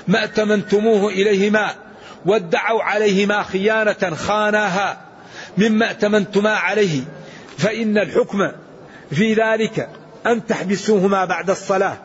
[0.09, 1.75] ما ائتمنتموه إليهما
[2.27, 5.01] وادعوا عليهما خيانة خاناها.
[5.59, 7.01] مما ائتمنتما عليه
[7.59, 8.39] فإن الحكم
[9.11, 9.89] في ذلك
[10.27, 11.97] أن تحبسوهما بعد الصلاة.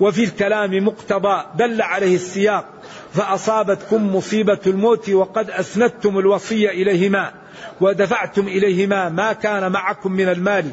[0.00, 2.64] وفي الكلام مقتضى دل عليه السياق
[3.12, 7.32] فأصابتكم مصيبة الموت وقد أسندتم الوصية إليهما
[7.80, 10.70] ودفعتم إليهما ما كان معكم من المال.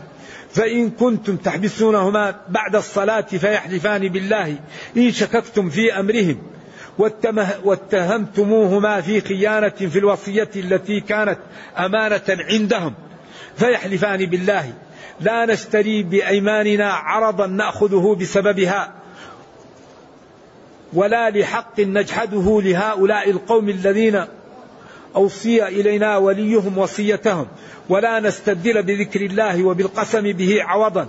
[0.51, 4.55] فإن كنتم تحبسونهما بعد الصلاة فيحلفان بالله
[4.97, 6.41] إن شككتم في أمرهم
[7.63, 11.39] واتهمتموهما في خيانة في الوصية التي كانت
[11.77, 12.93] أمانة عندهم
[13.57, 14.73] فيحلفان بالله.
[15.21, 18.93] لا نشتري بأيماننا عرضا نأخذه بسببها
[20.93, 24.25] ولا لحق نجحده لهؤلاء القوم الذين
[25.15, 27.47] أوصي إلينا وليهم وصيتهم
[27.89, 31.07] ولا نستبدل بذكر الله وبالقسم به عوضا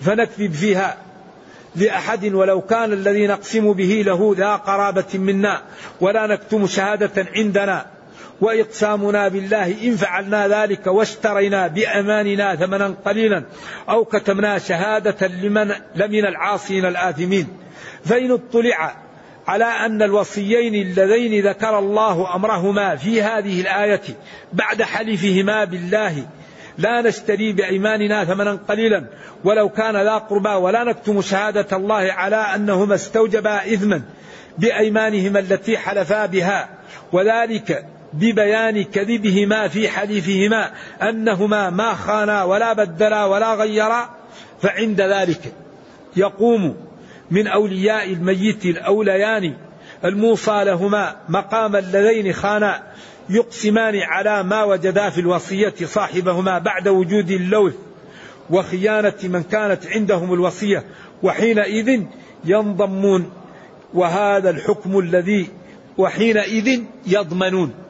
[0.00, 0.96] فنكذب فيها
[1.76, 5.62] لأحد ولو كان الذي نقسم به له ذا قرابة منا
[6.00, 7.86] ولا نكتم شهادة عندنا.
[8.40, 13.44] وإقسامنا بالله إن فعلنا ذلك واشترينا بأماننا ثمنا قليلا
[13.88, 17.48] أو كتمنا شهادة لمن لمن العاصين الآثمين.
[18.04, 18.96] فإن اطلع
[19.46, 24.02] على أن الوصيين اللذين ذكر الله أمرهما في هذه الآية
[24.52, 26.26] بعد حلفهما بالله
[26.78, 29.04] لا نشتري بأيماننا ثمنا قليلا
[29.44, 34.02] ولو كان ذا قربى ولا نكتم شهادة الله على أنهما استوجبا إثما
[34.58, 36.68] بأيمانهما التي حلفا بها.
[37.12, 37.86] وذلك
[38.20, 40.70] ببيان كذبهما في حليفهما
[41.02, 44.10] أنهما ما خانا ولا بدلا ولا غيرا
[44.62, 45.52] فعند ذلك
[46.16, 46.76] يقوم
[47.30, 49.54] من أولياء الميت الأوليان
[50.04, 52.82] الموصى لهما مقام اللذين خانا
[53.30, 57.74] يقسمان على ما وجدا في الوصية صاحبهما بعد وجود اللوث
[58.50, 60.84] وخيانة من كانت عندهم الوصية
[61.22, 62.02] وحينئذ
[62.44, 63.30] ينضمون
[63.94, 65.48] وهذا الحكم الذي
[65.98, 67.85] وحينئذ يضمنون.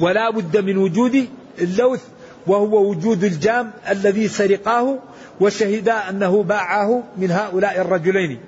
[0.00, 1.28] ولا بد من وجود
[1.58, 2.02] اللوث
[2.46, 4.98] وهو وجود الجام الذي سرقاه
[5.40, 8.40] وشهدا أنه باعه من هؤلاء الرجلين.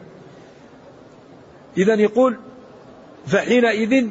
[1.78, 2.36] إذا يقول
[3.26, 4.08] فحينئذ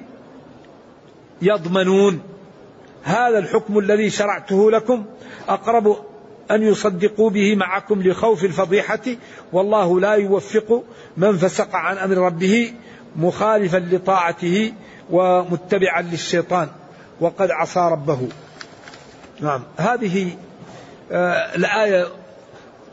[1.42, 2.22] يضمنون
[3.04, 5.06] هذا الحكم الذي شرعته لكم
[5.50, 5.98] أقرب
[6.52, 9.02] أن يصدقوا به معكم لخوف الفضيحة
[9.54, 10.84] والله لا يوفق
[11.18, 12.74] من فسق عن أمر ربه
[13.16, 14.74] مخالفا لطاعته
[15.12, 16.68] ومتبعا للشيطان.
[17.20, 18.28] وقد عصى ربه.
[19.40, 19.64] نعم.
[19.78, 20.38] هذه
[21.12, 22.08] آه الآية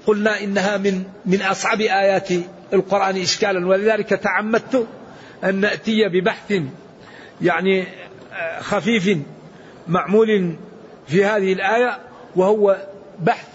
[0.06, 2.28] قلنا إنها من من أصعب آيات
[2.72, 3.66] القرآن إشكالا.
[3.66, 4.86] ولذلك تعمدت
[5.44, 6.54] أن نأتي ببحث
[7.42, 7.86] يعني
[8.32, 9.18] آه، خفيف
[9.88, 10.56] معمول
[11.06, 11.98] في هذه الآية
[12.36, 12.76] وهو
[13.18, 13.48] بحث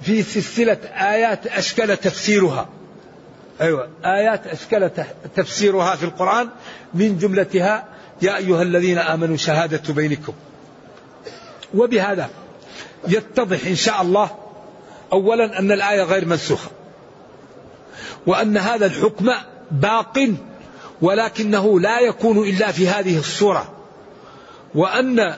[0.00, 2.68] في سلسلة آيات أشكل تفسيرها.
[3.60, 4.90] أيوة آيات أشكل
[5.36, 6.48] تفسيرها في القرآن
[6.94, 7.93] من جملتها
[8.24, 10.32] يا أيها الذين آمنوا شهادة بينكم.
[11.74, 12.30] وبهذا
[13.08, 14.30] يتضح إن شاء الله
[15.12, 16.70] أولا أن الآية غير منسوخة
[18.26, 19.32] وأن هذا الحكم
[19.70, 20.28] باق
[21.02, 23.72] ولكنه لا يكون إلا في هذه الصورة
[24.74, 25.34] وأن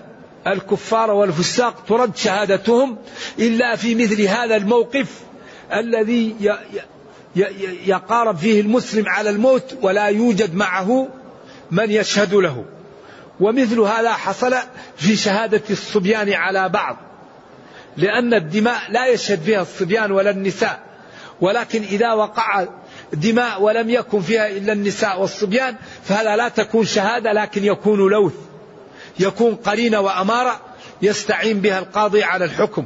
[0.47, 2.97] الكفار والفساق ترد شهادتهم
[3.39, 5.21] إلا في مثل هذا الموقف
[5.73, 6.37] الذي
[7.87, 11.09] يقارب فيه المسلم على الموت ولا يوجد معه
[11.71, 12.65] من يشهد له.
[13.41, 14.55] ومثل هذا حصل
[14.97, 16.97] في شهادة الصبيان على بعض
[17.97, 20.81] لأن الدماء لا يشهد فيها الصبيان ولا النساء
[21.41, 22.67] ولكن إذا وقع
[23.13, 28.35] دماء ولم يكن فيها إلا النساء والصبيان فهذا لا تكون شهادة لكن يكون لوث
[29.21, 30.61] يكون قرينة وأمارة
[31.03, 32.85] يستعين بها القاضي على الحكم.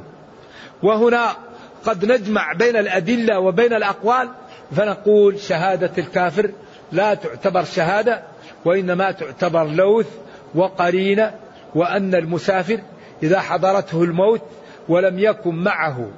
[0.82, 1.36] وهنا
[1.84, 4.28] قد نجمع بين الأدلة وبين الأقوال
[4.76, 6.50] فنقول شهادة الكافر
[6.92, 8.22] لا تعتبر شهادة
[8.64, 10.06] وإنما تعتبر لوث
[10.54, 11.34] وقرينة
[11.74, 12.80] وأن المسافر
[13.22, 14.42] إذا حضرته الموت
[14.88, 16.10] ولم يكن معه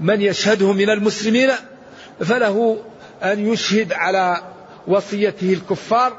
[0.00, 1.50] من يشهده من المسلمين
[2.20, 2.78] فله
[3.22, 4.36] أن يشهد على
[4.86, 6.12] وصيته الكفار.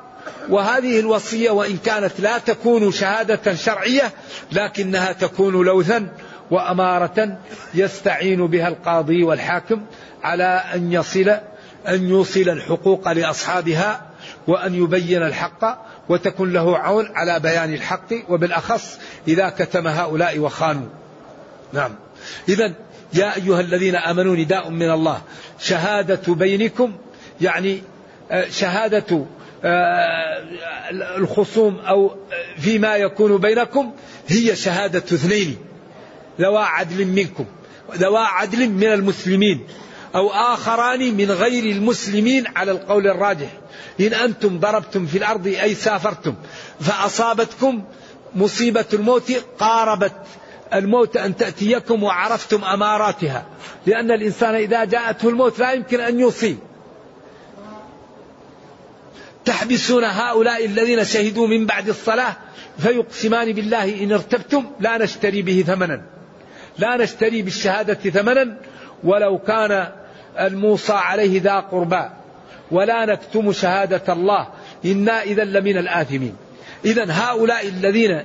[0.49, 4.11] وهذه الوصية وإن كانت لا تكون شهادة شرعية
[4.51, 6.09] لكنها تكون لوثا
[6.51, 7.38] وأمارة
[7.74, 9.82] يستعين بها القاضي والحاكم
[10.24, 11.30] على أن يصل
[11.88, 14.01] أن يوصل الحقوق لأصحابها
[14.47, 18.97] وأن يبين الحق وتكون له عون على بيان الحق وبالأخص
[19.28, 20.88] إذا كتم هؤلاء وخانوا.
[21.74, 21.95] نعم.
[22.49, 22.74] إذا
[23.14, 25.22] يا أيها الذين آمنوا نداء من الله.
[25.60, 26.93] شهادة بينكم
[27.41, 27.82] يعني
[28.32, 29.26] آه، شهادة
[29.64, 30.43] آه،
[31.18, 32.16] الخصوم أو
[32.58, 33.91] فيما يكون بينكم
[34.28, 35.58] هي شهادة اثنين.
[36.39, 37.45] ذوى عدل منكم.
[37.95, 39.68] ذوى عدل من المسلمين
[40.16, 43.49] أو آخران من غير المسلمين على القول الراجح.
[44.00, 46.36] إن أنتم ضربتم في الأرض أي سافرتم
[46.80, 47.84] فأصابتكم
[48.36, 50.14] مصيبة الموت قاربت
[50.74, 53.46] الموت أن تأتيكم وعرفتم أماراتها
[53.86, 56.58] لأن الإنسان إذا جاءته الموت لا يمكن أن يصيب
[59.46, 62.36] تحبسون هؤلاء الذين شهدوا من بعد الصلاة
[62.78, 66.02] فيقسمان بالله إن ارتبتم لا نشتري به ثمنا.
[66.78, 68.58] لا نشتري بالشهادة ثمنا
[69.04, 69.88] ولو كان
[70.39, 72.10] الموصى عليه ذا قربى.
[72.72, 74.47] ولا نكتم شهادة الله.
[74.86, 76.36] إنا إذا لمن الآثمين.
[76.86, 78.24] إذا هؤلاء الذين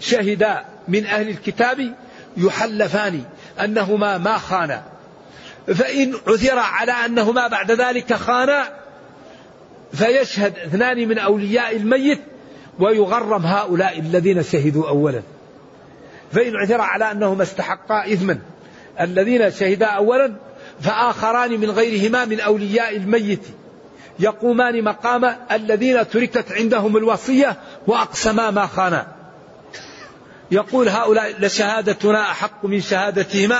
[0.00, 1.94] شهدا من أهل الكتاب
[2.36, 3.22] يحلفان
[3.60, 4.82] أنهما ما خانا.
[5.66, 8.68] فإن عثر على أنهما بعد ذلك خانا
[9.92, 12.20] فيشهد اثنان من أولياء الميت
[12.78, 15.22] ويغرم هؤلاء الذين شهدوا أولا.
[16.32, 18.38] فإن عثر على أنهما استحقا إثما.
[19.00, 20.32] الذين شهدا أولا
[20.80, 23.42] فآخران من غيرهما من أولياء الميت.
[24.22, 27.56] يقومان مقام الذين تركت عندهم الوصية
[27.86, 29.06] وأقسما ما خانا.
[30.50, 33.58] يقول هؤلاء لشهادتنا أحق من شهادتهما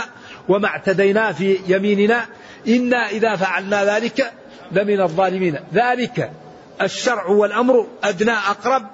[0.48, 2.26] وما اعتدينا في يميننا.
[2.68, 4.32] إنا إذا فعلنا ذلك
[4.72, 5.58] لمن الظالمين.
[5.74, 6.30] ذلك
[6.82, 8.86] الشرع والأمر أدنى أقرب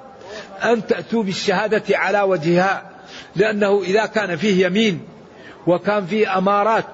[0.63, 2.91] أن تأتوا بالشهادة على وجهها.
[3.37, 5.01] لأنه إذا كان فيه يمين
[5.67, 6.85] وكان فيه أمارات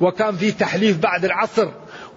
[0.00, 1.68] وكان فيه تحليف بعد العصر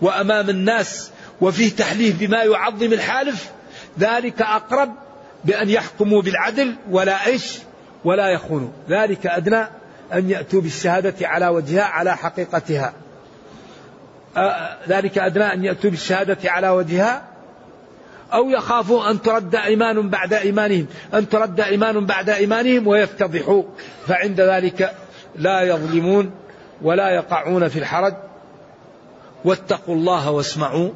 [0.02, 1.12] وأمام الناس
[1.42, 3.52] وفيه تحليف بما يعظم الحالف
[4.00, 4.94] ذلك أقرب
[5.46, 7.60] بأن يحكموا بالعدل ولا إيش؟
[8.06, 8.70] ولا يخونوا.
[8.90, 9.68] ذلك أدنى
[10.14, 12.94] أن يأتوا بالشهادة على وجهها على حقيقتها.
[14.90, 17.24] ذلك أدنى أن يأتوا بالشهادة على وجهها.
[18.34, 23.64] أو يخافوا أن ترد إيمان بعد إيمانهم أن ترد إيمان بعد إيمانهم ويفتضحوا.
[24.08, 24.96] فعند ذلك
[25.36, 26.32] لا يظلمون
[26.82, 28.14] ولا يقعون في الحرج.
[29.46, 30.90] واتقوا الله واسمعوا.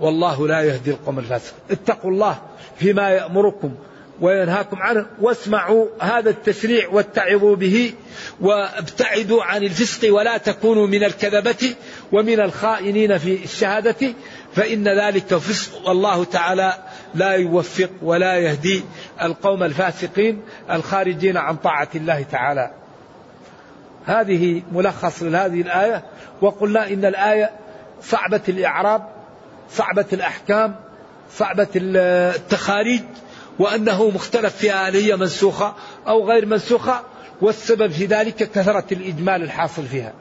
[0.00, 1.54] والله لا يهدي القوم الفاسق.
[1.70, 2.38] اتقوا الله
[2.76, 3.74] فيما يأمركم
[4.20, 7.92] وينهاكم عنه واسمعوا هذا التشريع واتعظوا به
[8.40, 11.74] وابتعدوا عن الفسق ولا تكونوا من الكذبة
[12.12, 14.12] ومن الخائنين في الشهادة
[14.54, 16.74] فإن ذلك فسق والله تعالى
[17.14, 18.82] لا يوفق ولا يهدي
[19.22, 22.70] القوم الفاسقين الخارجين عن طاعة الله تعالى.
[24.06, 26.04] هذه ملخص لهذه الآية
[26.40, 27.50] وقلنا إن الآية
[28.02, 29.17] صعبة الإعراب
[29.70, 30.76] صعبة الأحكام
[31.32, 33.02] صعبة التخاريج
[33.58, 35.74] وأنه مختلف فيها هل هي منسوخة
[36.08, 37.02] أو غير منسوخة
[37.40, 40.12] والسبب في ذلك كثرة الإجمال الحاصل فيها.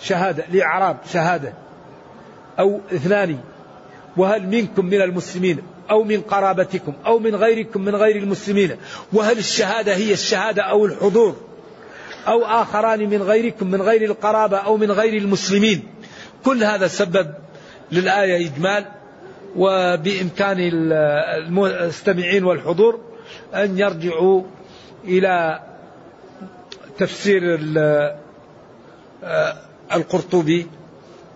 [0.00, 1.52] شهادة لإعراب شهادة.
[2.58, 3.38] أو اثنان
[4.16, 5.58] وهل منكم من المسلمين
[5.90, 8.76] أو من قرابتكم أو من غيركم من غير المسلمين
[9.12, 11.36] وهل الشهادة هي الشهادة أو الحضور؟
[12.26, 15.82] أو آخران من غيركم من غير القرابة أو من غير المسلمين؟
[16.44, 17.34] كل هذا سبب
[17.92, 18.84] للآية إجمال
[19.56, 23.00] وبإمكان المستمعين والحضور
[23.54, 24.42] أن يرجعوا
[25.04, 25.60] إلى
[26.98, 27.42] تفسير
[29.92, 30.66] القرطبي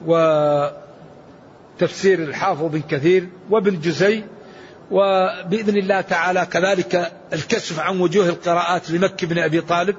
[0.07, 0.79] وتفسير
[2.19, 4.25] الحافظ بن كثير وابن جزي
[4.91, 9.97] وبإذن الله تعالى كذلك الكشف عن وجوه القراءات لمكي بن أبي طالب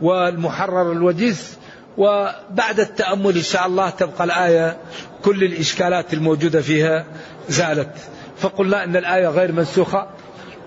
[0.00, 1.58] والمحرر الوجيز
[1.98, 4.76] وبعد التأمل إن شاء الله تبقى الآية
[5.24, 7.04] كل الإشكالات الموجودة فيها
[7.48, 7.90] زالت.
[8.36, 10.06] فقلنا أن الآية غير منسوخة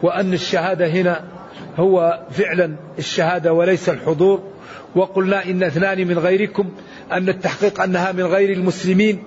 [0.04, 1.24] وأن الشهادة هنا
[1.78, 4.44] هو فعلا الشهادة وليس الحضور.
[4.96, 6.70] وقلنا إن اثنان من غيركم
[7.12, 9.24] أن التحقيق أنها من غير المسلمين.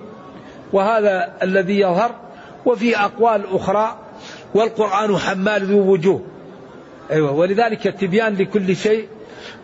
[0.73, 2.15] وهذا الذي يظهر
[2.65, 3.99] وفي أقوال أخرى
[4.53, 6.21] والقرآن حمال ذو وجوه.
[7.11, 9.07] أيوة ولذلك تبيان لكل شيء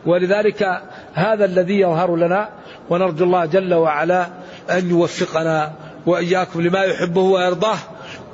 [0.05, 0.81] ولذلك
[1.17, 2.49] هذا الذي يظهر لنا
[2.89, 4.27] ونرجو الله جل وعلا
[4.69, 5.73] أن يوفقنا
[6.05, 7.77] وإياكم لما يحبه ويرضاه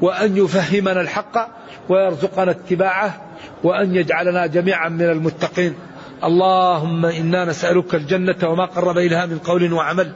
[0.02, 1.50] وأن يفهمنا الحق
[1.90, 3.22] ويرزقنا اتباعه
[3.64, 5.76] وأن يجعلنا جميعا من المتقين.
[6.24, 10.12] اللهم إنا نسألك الجنة وما قرب إليها من قول وعمل.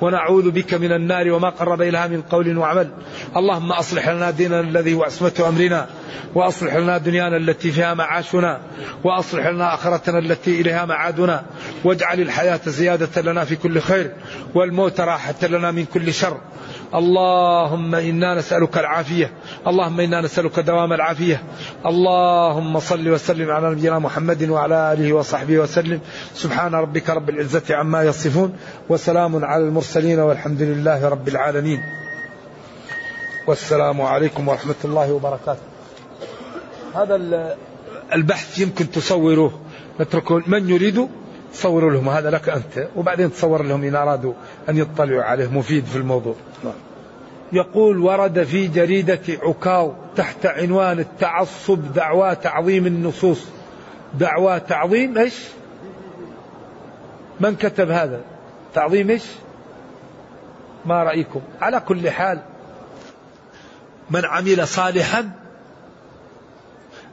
[0.00, 2.90] ونعوذ بك من النار وما قرب إليها من قول وعمل.
[3.36, 5.86] اللهم أصلح لنا ديننا الذي هو عصمة أمرنا
[6.34, 8.60] وأصلح لنا دنيانا التي فيها معاشنا
[9.04, 11.44] وأصلح لنا آخرتنا التي إليها معادنا.
[11.84, 14.12] واجعل الحياة زيادة لنا في كل خير
[14.54, 16.40] والموت راحة لنا من كل شر.
[16.94, 19.30] اللهم إنا نسألك العافية.
[19.66, 21.42] اللهم إنا نسألك دوام العافية.
[21.86, 26.00] اللهم صل وسلم على نبينا محمد وعلى آله وصحبه وسلم.
[26.34, 28.56] سبحان ربك رب العزة عما يصفون.
[28.88, 31.80] وسلام على المرسلين والحمد لله رب العالمين.
[33.46, 35.62] والسلام عليكم ورحمة الله وبركاته.
[36.94, 37.14] هذا
[38.14, 39.60] البحث يمكن تصوروه
[40.00, 40.42] نتركه.
[40.46, 41.08] من يريد؟
[41.52, 44.32] صوروا لهم هذا لك أنت وبعدين تصور لهم إن أرادوا
[44.68, 46.34] أن يطلعوا عليه مفيد في الموضوع
[47.52, 53.44] يقول ورد في جريدة عكاو تحت عنوان التعصب دعوى تعظيم النصوص
[54.14, 55.34] دعوى تعظيم إيش؟
[57.40, 58.20] من كتب هذا؟
[58.74, 59.24] تعظيم إيش؟
[60.86, 62.40] ما رأيكم؟ على كل حال
[64.10, 65.30] من عمل صالحا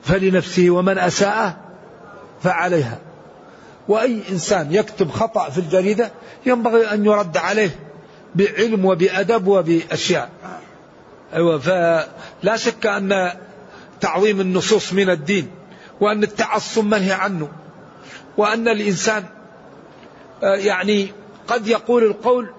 [0.03, 1.57] فلنفسه ومن أساء
[2.41, 2.99] فعليها
[3.87, 6.11] وأي إنسان يكتب خطأ في الجريدة
[6.45, 7.79] ينبغي أن يرد عليه
[8.35, 10.29] بعلم وبأدب وبأشياء.
[11.33, 13.31] أيوة فلا شك أن
[14.01, 15.51] تعظيم النصوص من الدين
[16.01, 17.49] وأن التعصب منهي عنه
[18.37, 19.23] وأن الإنسان
[20.43, 21.11] آه، يعني
[21.47, 22.49] قد يقول القول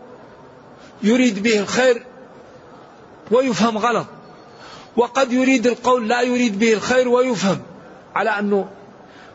[1.03, 2.03] يريد به الخير
[3.31, 4.07] ويفهم غلط
[4.97, 7.61] وقد يريد القول لا يريد به الخير ويفهم
[8.15, 8.69] على أنه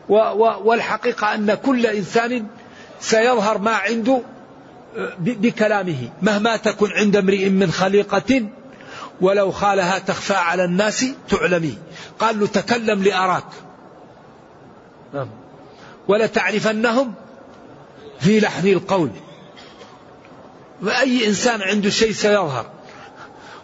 [0.08, 2.46] والحقيقة أن كل إنسان
[3.00, 4.22] سيظهر ما عنده
[4.96, 8.46] آه، بكلامه مهما تكن عند امرئ من خليقة
[9.20, 11.78] ولو خالها تخفى على الناس تعلمي.
[12.18, 13.46] قال له تكلم لأراك.
[15.14, 15.28] نعم.
[16.08, 17.14] ولتعرفنهم
[18.20, 19.10] في لحن القول.
[20.82, 22.66] وأي إنسان عنده شيء سيظهر.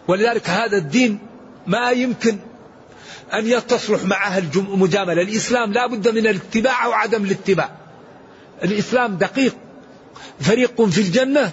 [0.07, 1.19] ولذلك هذا الدين
[1.67, 2.37] ما يمكن
[3.33, 7.71] أن تصلح معها المجاملة الإسلام لا بد من الاتباع أو عدم الاتباع.
[8.63, 9.55] الإسلام دقيق.
[10.39, 11.51] فريق في الجنة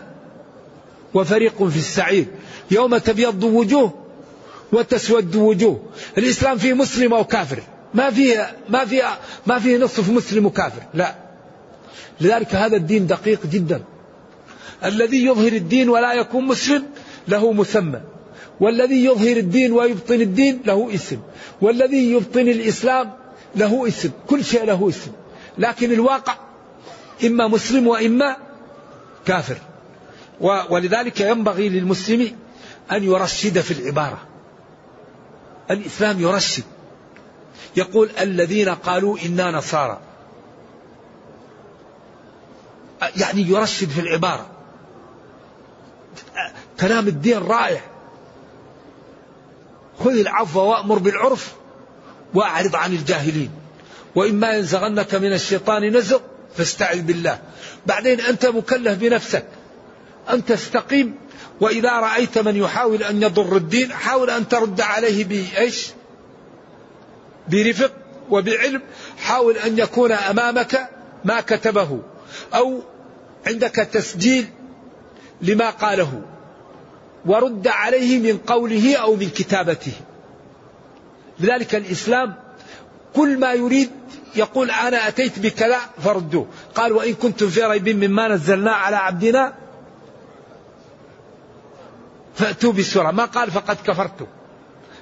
[1.14, 2.26] وفريق في السعير.
[2.70, 4.04] يوم تبيض وجوه
[4.72, 5.82] وتسود وجوه.
[6.18, 7.62] الإسلام فيه مسلم أو كافر.
[7.94, 10.82] ما فيه ما فيه ما فيه نصف مسلم وكافر.
[10.94, 11.14] لا.
[12.20, 13.82] لذلك هذا الدين دقيق جدا.
[14.84, 16.86] الذي يظهر الدين ولا يكون مسلم
[17.28, 18.00] له مسمى.
[18.60, 21.20] والذي يظهر الدين ويبطن الدين له اسم.
[21.60, 23.12] والذي يبطن الإسلام
[23.56, 24.10] له اسم.
[24.26, 25.10] كل شيء له اسم.
[25.58, 26.36] لكن الواقع
[27.24, 28.36] إما مسلم وإما
[29.26, 29.58] كافر.
[30.70, 32.36] ولذلك ينبغي للمسلم
[32.92, 34.18] أن يرشد في العبارة.
[35.70, 36.64] الإسلام يرشد.
[37.76, 40.00] يقول الذين قالوا إنا نصارى.
[43.16, 44.46] يعني يرشد في العبارة.
[46.80, 47.80] كلام الدين رائع.
[49.98, 51.52] خذ العفو وأمر بالعرف
[52.34, 53.50] وأعرض عن الجاهلين.
[54.14, 56.20] وإما ينزغنك من الشيطان نزغ
[56.56, 57.38] فاستعذ بالله.
[57.86, 59.44] بعدين أنت مكلف بنفسك.
[60.30, 61.14] أن تستقيم
[61.60, 65.86] وإذا رأيت من يحاول أن يضر الدين حاول أن ترد عليه بإيش؟
[67.48, 67.92] برفق
[68.30, 68.82] وبعلم.
[69.18, 70.88] حاول أن يكون أمامك
[71.24, 72.00] ما كتبه.
[72.54, 72.82] أو
[73.46, 74.46] عندك تسجيل
[75.42, 76.22] لما قاله.
[77.28, 79.92] ورد عليه من قوله أو من كتابته.
[81.40, 82.34] لذلك الإسلام
[83.16, 83.90] كل ما يريد
[84.36, 86.46] يقول أنا أتيت بكذا فردوه.
[86.74, 89.54] قال وإن كنتم في ريب مما نزلنا على عبدنا
[92.34, 93.10] فأتوا بسورة.
[93.10, 94.26] ما قال فقد كفرتم.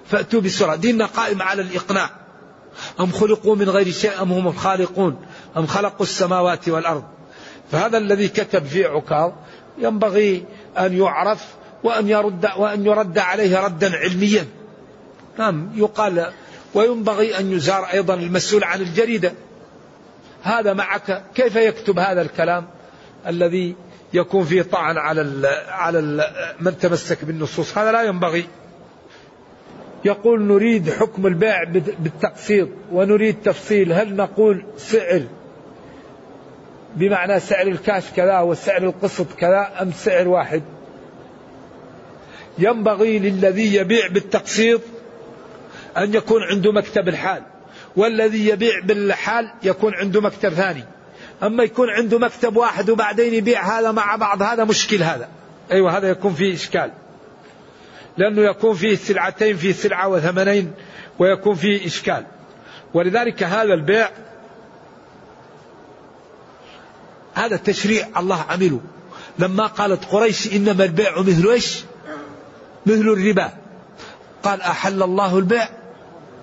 [0.06, 0.74] فأتوا بسورة.
[0.74, 2.10] ديننا قائم على الإقناع.
[3.00, 7.04] أم خلقوا من غير شيء أم هم الخالقون؟ أم خلقوا السماوات والأرض؟
[7.72, 9.32] فهذا الذي كتب في عكاظ
[9.78, 10.44] ينبغي
[10.78, 11.44] أن يعرف
[11.86, 14.46] وأن يرد وأن يرد عليه ردا علميا.
[15.38, 16.32] نعم يقال
[16.74, 19.32] وينبغي أن يزار أيضا المسؤول عن الجريدة.
[20.42, 22.66] هذا معك كيف يكتب هذا الكلام
[23.26, 23.76] الذي
[24.12, 26.24] يكون فيه طعن على ال على ال
[26.60, 28.44] من تمسك بالنصوص؟ هذا لا ينبغي.
[30.04, 31.64] يقول نريد حكم البيع
[31.98, 33.92] بالتقسيط ونريد تفصيل.
[33.92, 35.22] هل نقول سعر؟
[36.96, 40.62] بمعنى سعر الكاش كذا وسعر القسط كذا أم سعر واحد؟
[42.58, 44.80] ينبغي للذي يبيع بالتقسيط
[45.96, 47.42] أن يكون عنده مكتب الحال
[47.96, 50.84] والذي يبيع بالحال يكون عنده مكتب ثاني.
[51.42, 55.28] أما يكون عنده مكتب واحد وبعدين يبيع هذا مع بعض هذا مشكل هذا.
[55.72, 56.92] أيوة هذا يكون فيه إشكال.
[58.16, 60.72] لأنه يكون فيه سلعتين في سلعة وثمنين
[61.18, 62.24] ويكون فيه إشكال.
[62.94, 64.10] ولذلك هذا البيع
[67.34, 68.80] هذا تشريع الله عمله.
[69.38, 71.84] لما قالت قريش إنما البيع مثل إيش؟
[72.86, 73.50] مثل الربا.
[74.42, 75.68] قال أحل الله البيع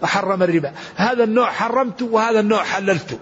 [0.01, 0.71] وحرم الربا.
[0.95, 3.17] هذا النوع حرمته وهذا النوع حللته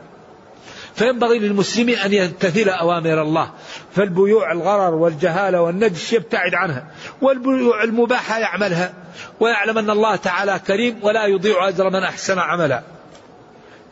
[0.95, 3.51] فينبغي للمسلم أن يمتثل أوامر الله.
[3.95, 6.85] فالبيوع الغرر والجهالة والنجش يبتعد عنها.
[7.21, 8.93] والبيوع المباحة يعملها.
[9.39, 12.81] ويعلم أن الله تعالى كريم ولا يضيع أجر من أحسن عملا.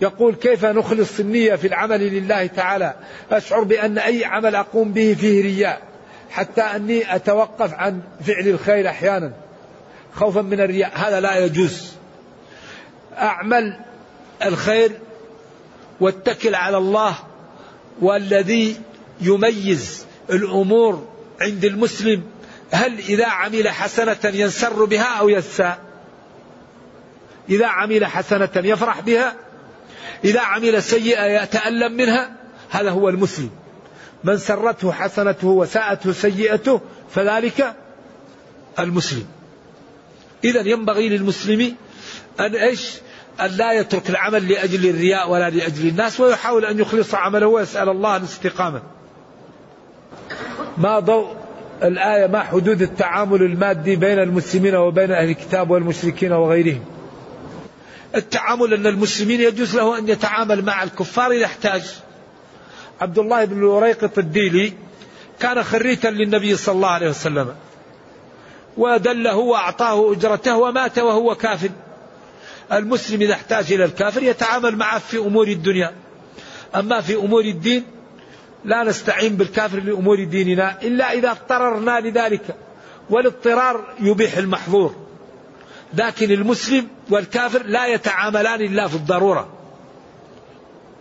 [0.02, 2.94] يقول كيف نخلص النية في العمل لله تعالى؟
[3.32, 5.89] أشعر بأن أي عمل أقوم به فيه رياء.
[6.30, 9.34] حتى أني أتوقف عن فعل الخير أحيانا.
[10.16, 10.92] خوفا من الرياء.
[10.96, 11.92] هذا لا يجوز.
[13.18, 13.80] أعمل
[14.46, 15.00] الخير
[16.00, 17.16] واتكل على الله
[18.02, 18.82] والذي
[19.22, 21.08] يميز الأمور
[21.42, 22.24] عند المسلم.
[22.72, 25.90] هل إذا عمل حسنة ينسر بها أو يساء
[27.50, 29.36] إذا عمل حسنة يفرح بها؟
[30.24, 32.32] إذا عمل سيئة يتألم منها؟
[32.70, 33.50] هذا هو المسلم.
[34.24, 37.76] من سرته حسنته وساءته سيئته فذلك
[38.80, 39.26] المسلم.
[40.44, 41.76] إذا ينبغي للمسلم
[42.40, 42.92] أن إيش؟
[43.42, 48.18] أن لا يترك العمل لأجل الرياء ولا لأجل الناس ويحاول أن يخلص عمله ويسأل الله
[48.18, 48.82] الاستقامة
[50.78, 51.36] ما ضوء
[51.84, 56.86] الآية ما حدود التعامل المادي بين المسلمين وبين أهل الكتاب والمشركين وغيرهم.
[58.16, 61.84] التعامل أن المسلمين يجوز له أن يتعامل مع الكفار إذا احتاج.
[63.02, 64.74] عبد الله بن وريقط الديلي
[65.40, 67.56] كان خريتا للنبي صلى الله عليه وسلم.
[68.78, 71.70] ودله وأعطاه أجرته ومات وهو كافر.
[72.72, 75.92] المسلم إذا احتاج إلى الكافر يتعامل معه في أمور الدنيا.
[76.76, 77.84] أما في أمور الدين
[78.66, 82.56] لا نستعين بالكافر لأمور ديننا إلا إذا اضطررنا لذلك.
[83.10, 84.96] والاضطرار يبيح المحظور.
[85.94, 89.59] لكن المسلم والكافر لا يتعاملان إلا في الضرورة.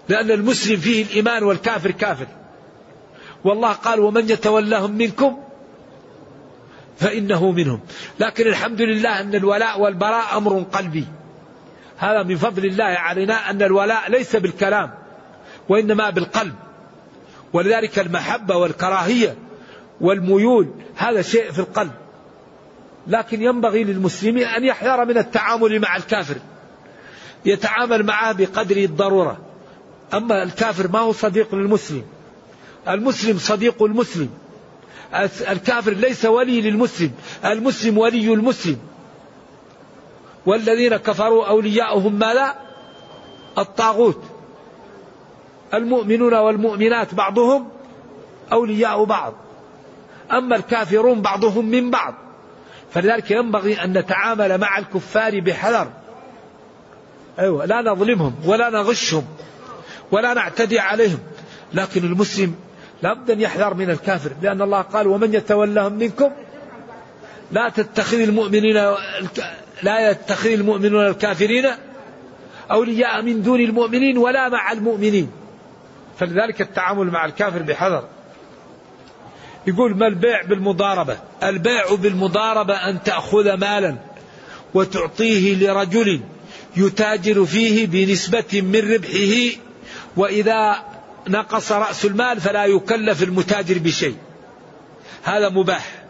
[0.08, 2.26] لأن المسلم فيه الإيمان والكافر كافر.
[3.44, 5.38] والله قال ومن يتولاهم منكم
[6.96, 7.80] فإنه منهم.
[8.20, 11.04] لكن الحمد لله أن الولاء والبراء أمر قلبي.
[11.98, 14.94] هذا من فضل الله علينا أن الولاء ليس بالكلام
[15.68, 16.54] وإنما بالقلب.
[17.52, 19.36] ولذلك المحبة والكراهية
[20.00, 21.92] والميول هذا شيء في القلب.
[23.06, 26.36] لكن ينبغي للمسلم أن يحذر من التعامل مع الكافر
[27.44, 29.47] يتعامل معه بقدر الضرورة.
[30.14, 32.04] أما الكافر ما هو صديق للمسلم.
[32.88, 34.30] المسلم صديق المسلم.
[35.48, 37.12] الكافر ليس ولي للمسلم.
[37.44, 38.78] المسلم ولي المسلم.
[40.46, 42.54] والذين كفروا أولياؤهم ماذا؟
[43.58, 44.22] الطاغوت.
[45.74, 47.68] المؤمنون والمؤمنات بعضهم
[48.52, 49.34] أولياء بعض.
[50.32, 52.14] أما الكافرون بعضهم من بعض.
[52.90, 55.88] فلذلك ينبغي أن نتعامل مع الكفار بحذر.
[57.38, 59.24] أيوة لا نظلمهم ولا نغشهم.
[60.12, 61.18] ولا نعتدي عليهم.
[61.74, 62.54] لكن المسلم
[63.02, 66.30] لابد أن يحذر من الكافر لأن الله قال ومن يتولهم منكم
[67.52, 68.74] لا تتخذ المؤمنين
[69.82, 71.66] لا يتخذ المؤمنون الكافرين
[72.70, 75.30] أولياء من دون المؤمنين ولا مع المؤمنين.
[76.18, 78.04] فلذلك التعامل مع الكافر بحذر.
[79.66, 83.96] يقول ما البيع بالمضاربة؟ البيع بالمضاربة أن تأخذ مالا
[84.74, 86.20] وتعطيه لرجل
[86.76, 89.58] يتاجر فيه بنسبة من ربحه
[90.18, 90.76] وإذا
[91.28, 94.16] نقص رأس المال فلا يكلف المتاجر بشيء.
[95.22, 96.02] هذا مباح.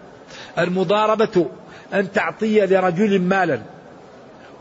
[0.59, 1.51] المضاربة
[1.95, 3.63] أن تعطي لرجل مالا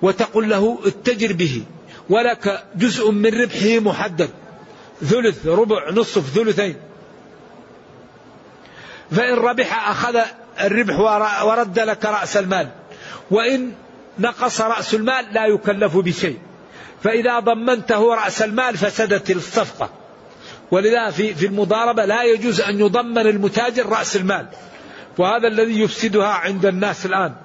[0.02, 1.64] وتقول له اتجر به
[2.10, 4.30] ولك جزء من ربحه محدد
[5.02, 6.76] ثلث ربع نصف ثلثين.
[9.12, 10.20] فإن ربح أخذ
[10.62, 11.00] الربح
[11.44, 12.70] ورد لك رأس المال.
[13.32, 13.72] وإن
[14.20, 16.40] نقص رأس المال لا يكلف بشيء.
[17.08, 19.90] فإذا ضمنته رأس المال فسدت الصفقة.
[20.72, 24.48] ولذا في في المضاربة لا يجوز أن يضمن المتاجر رأس المال.
[25.18, 27.36] وهذا الذي يفسدها عند الناس الآن.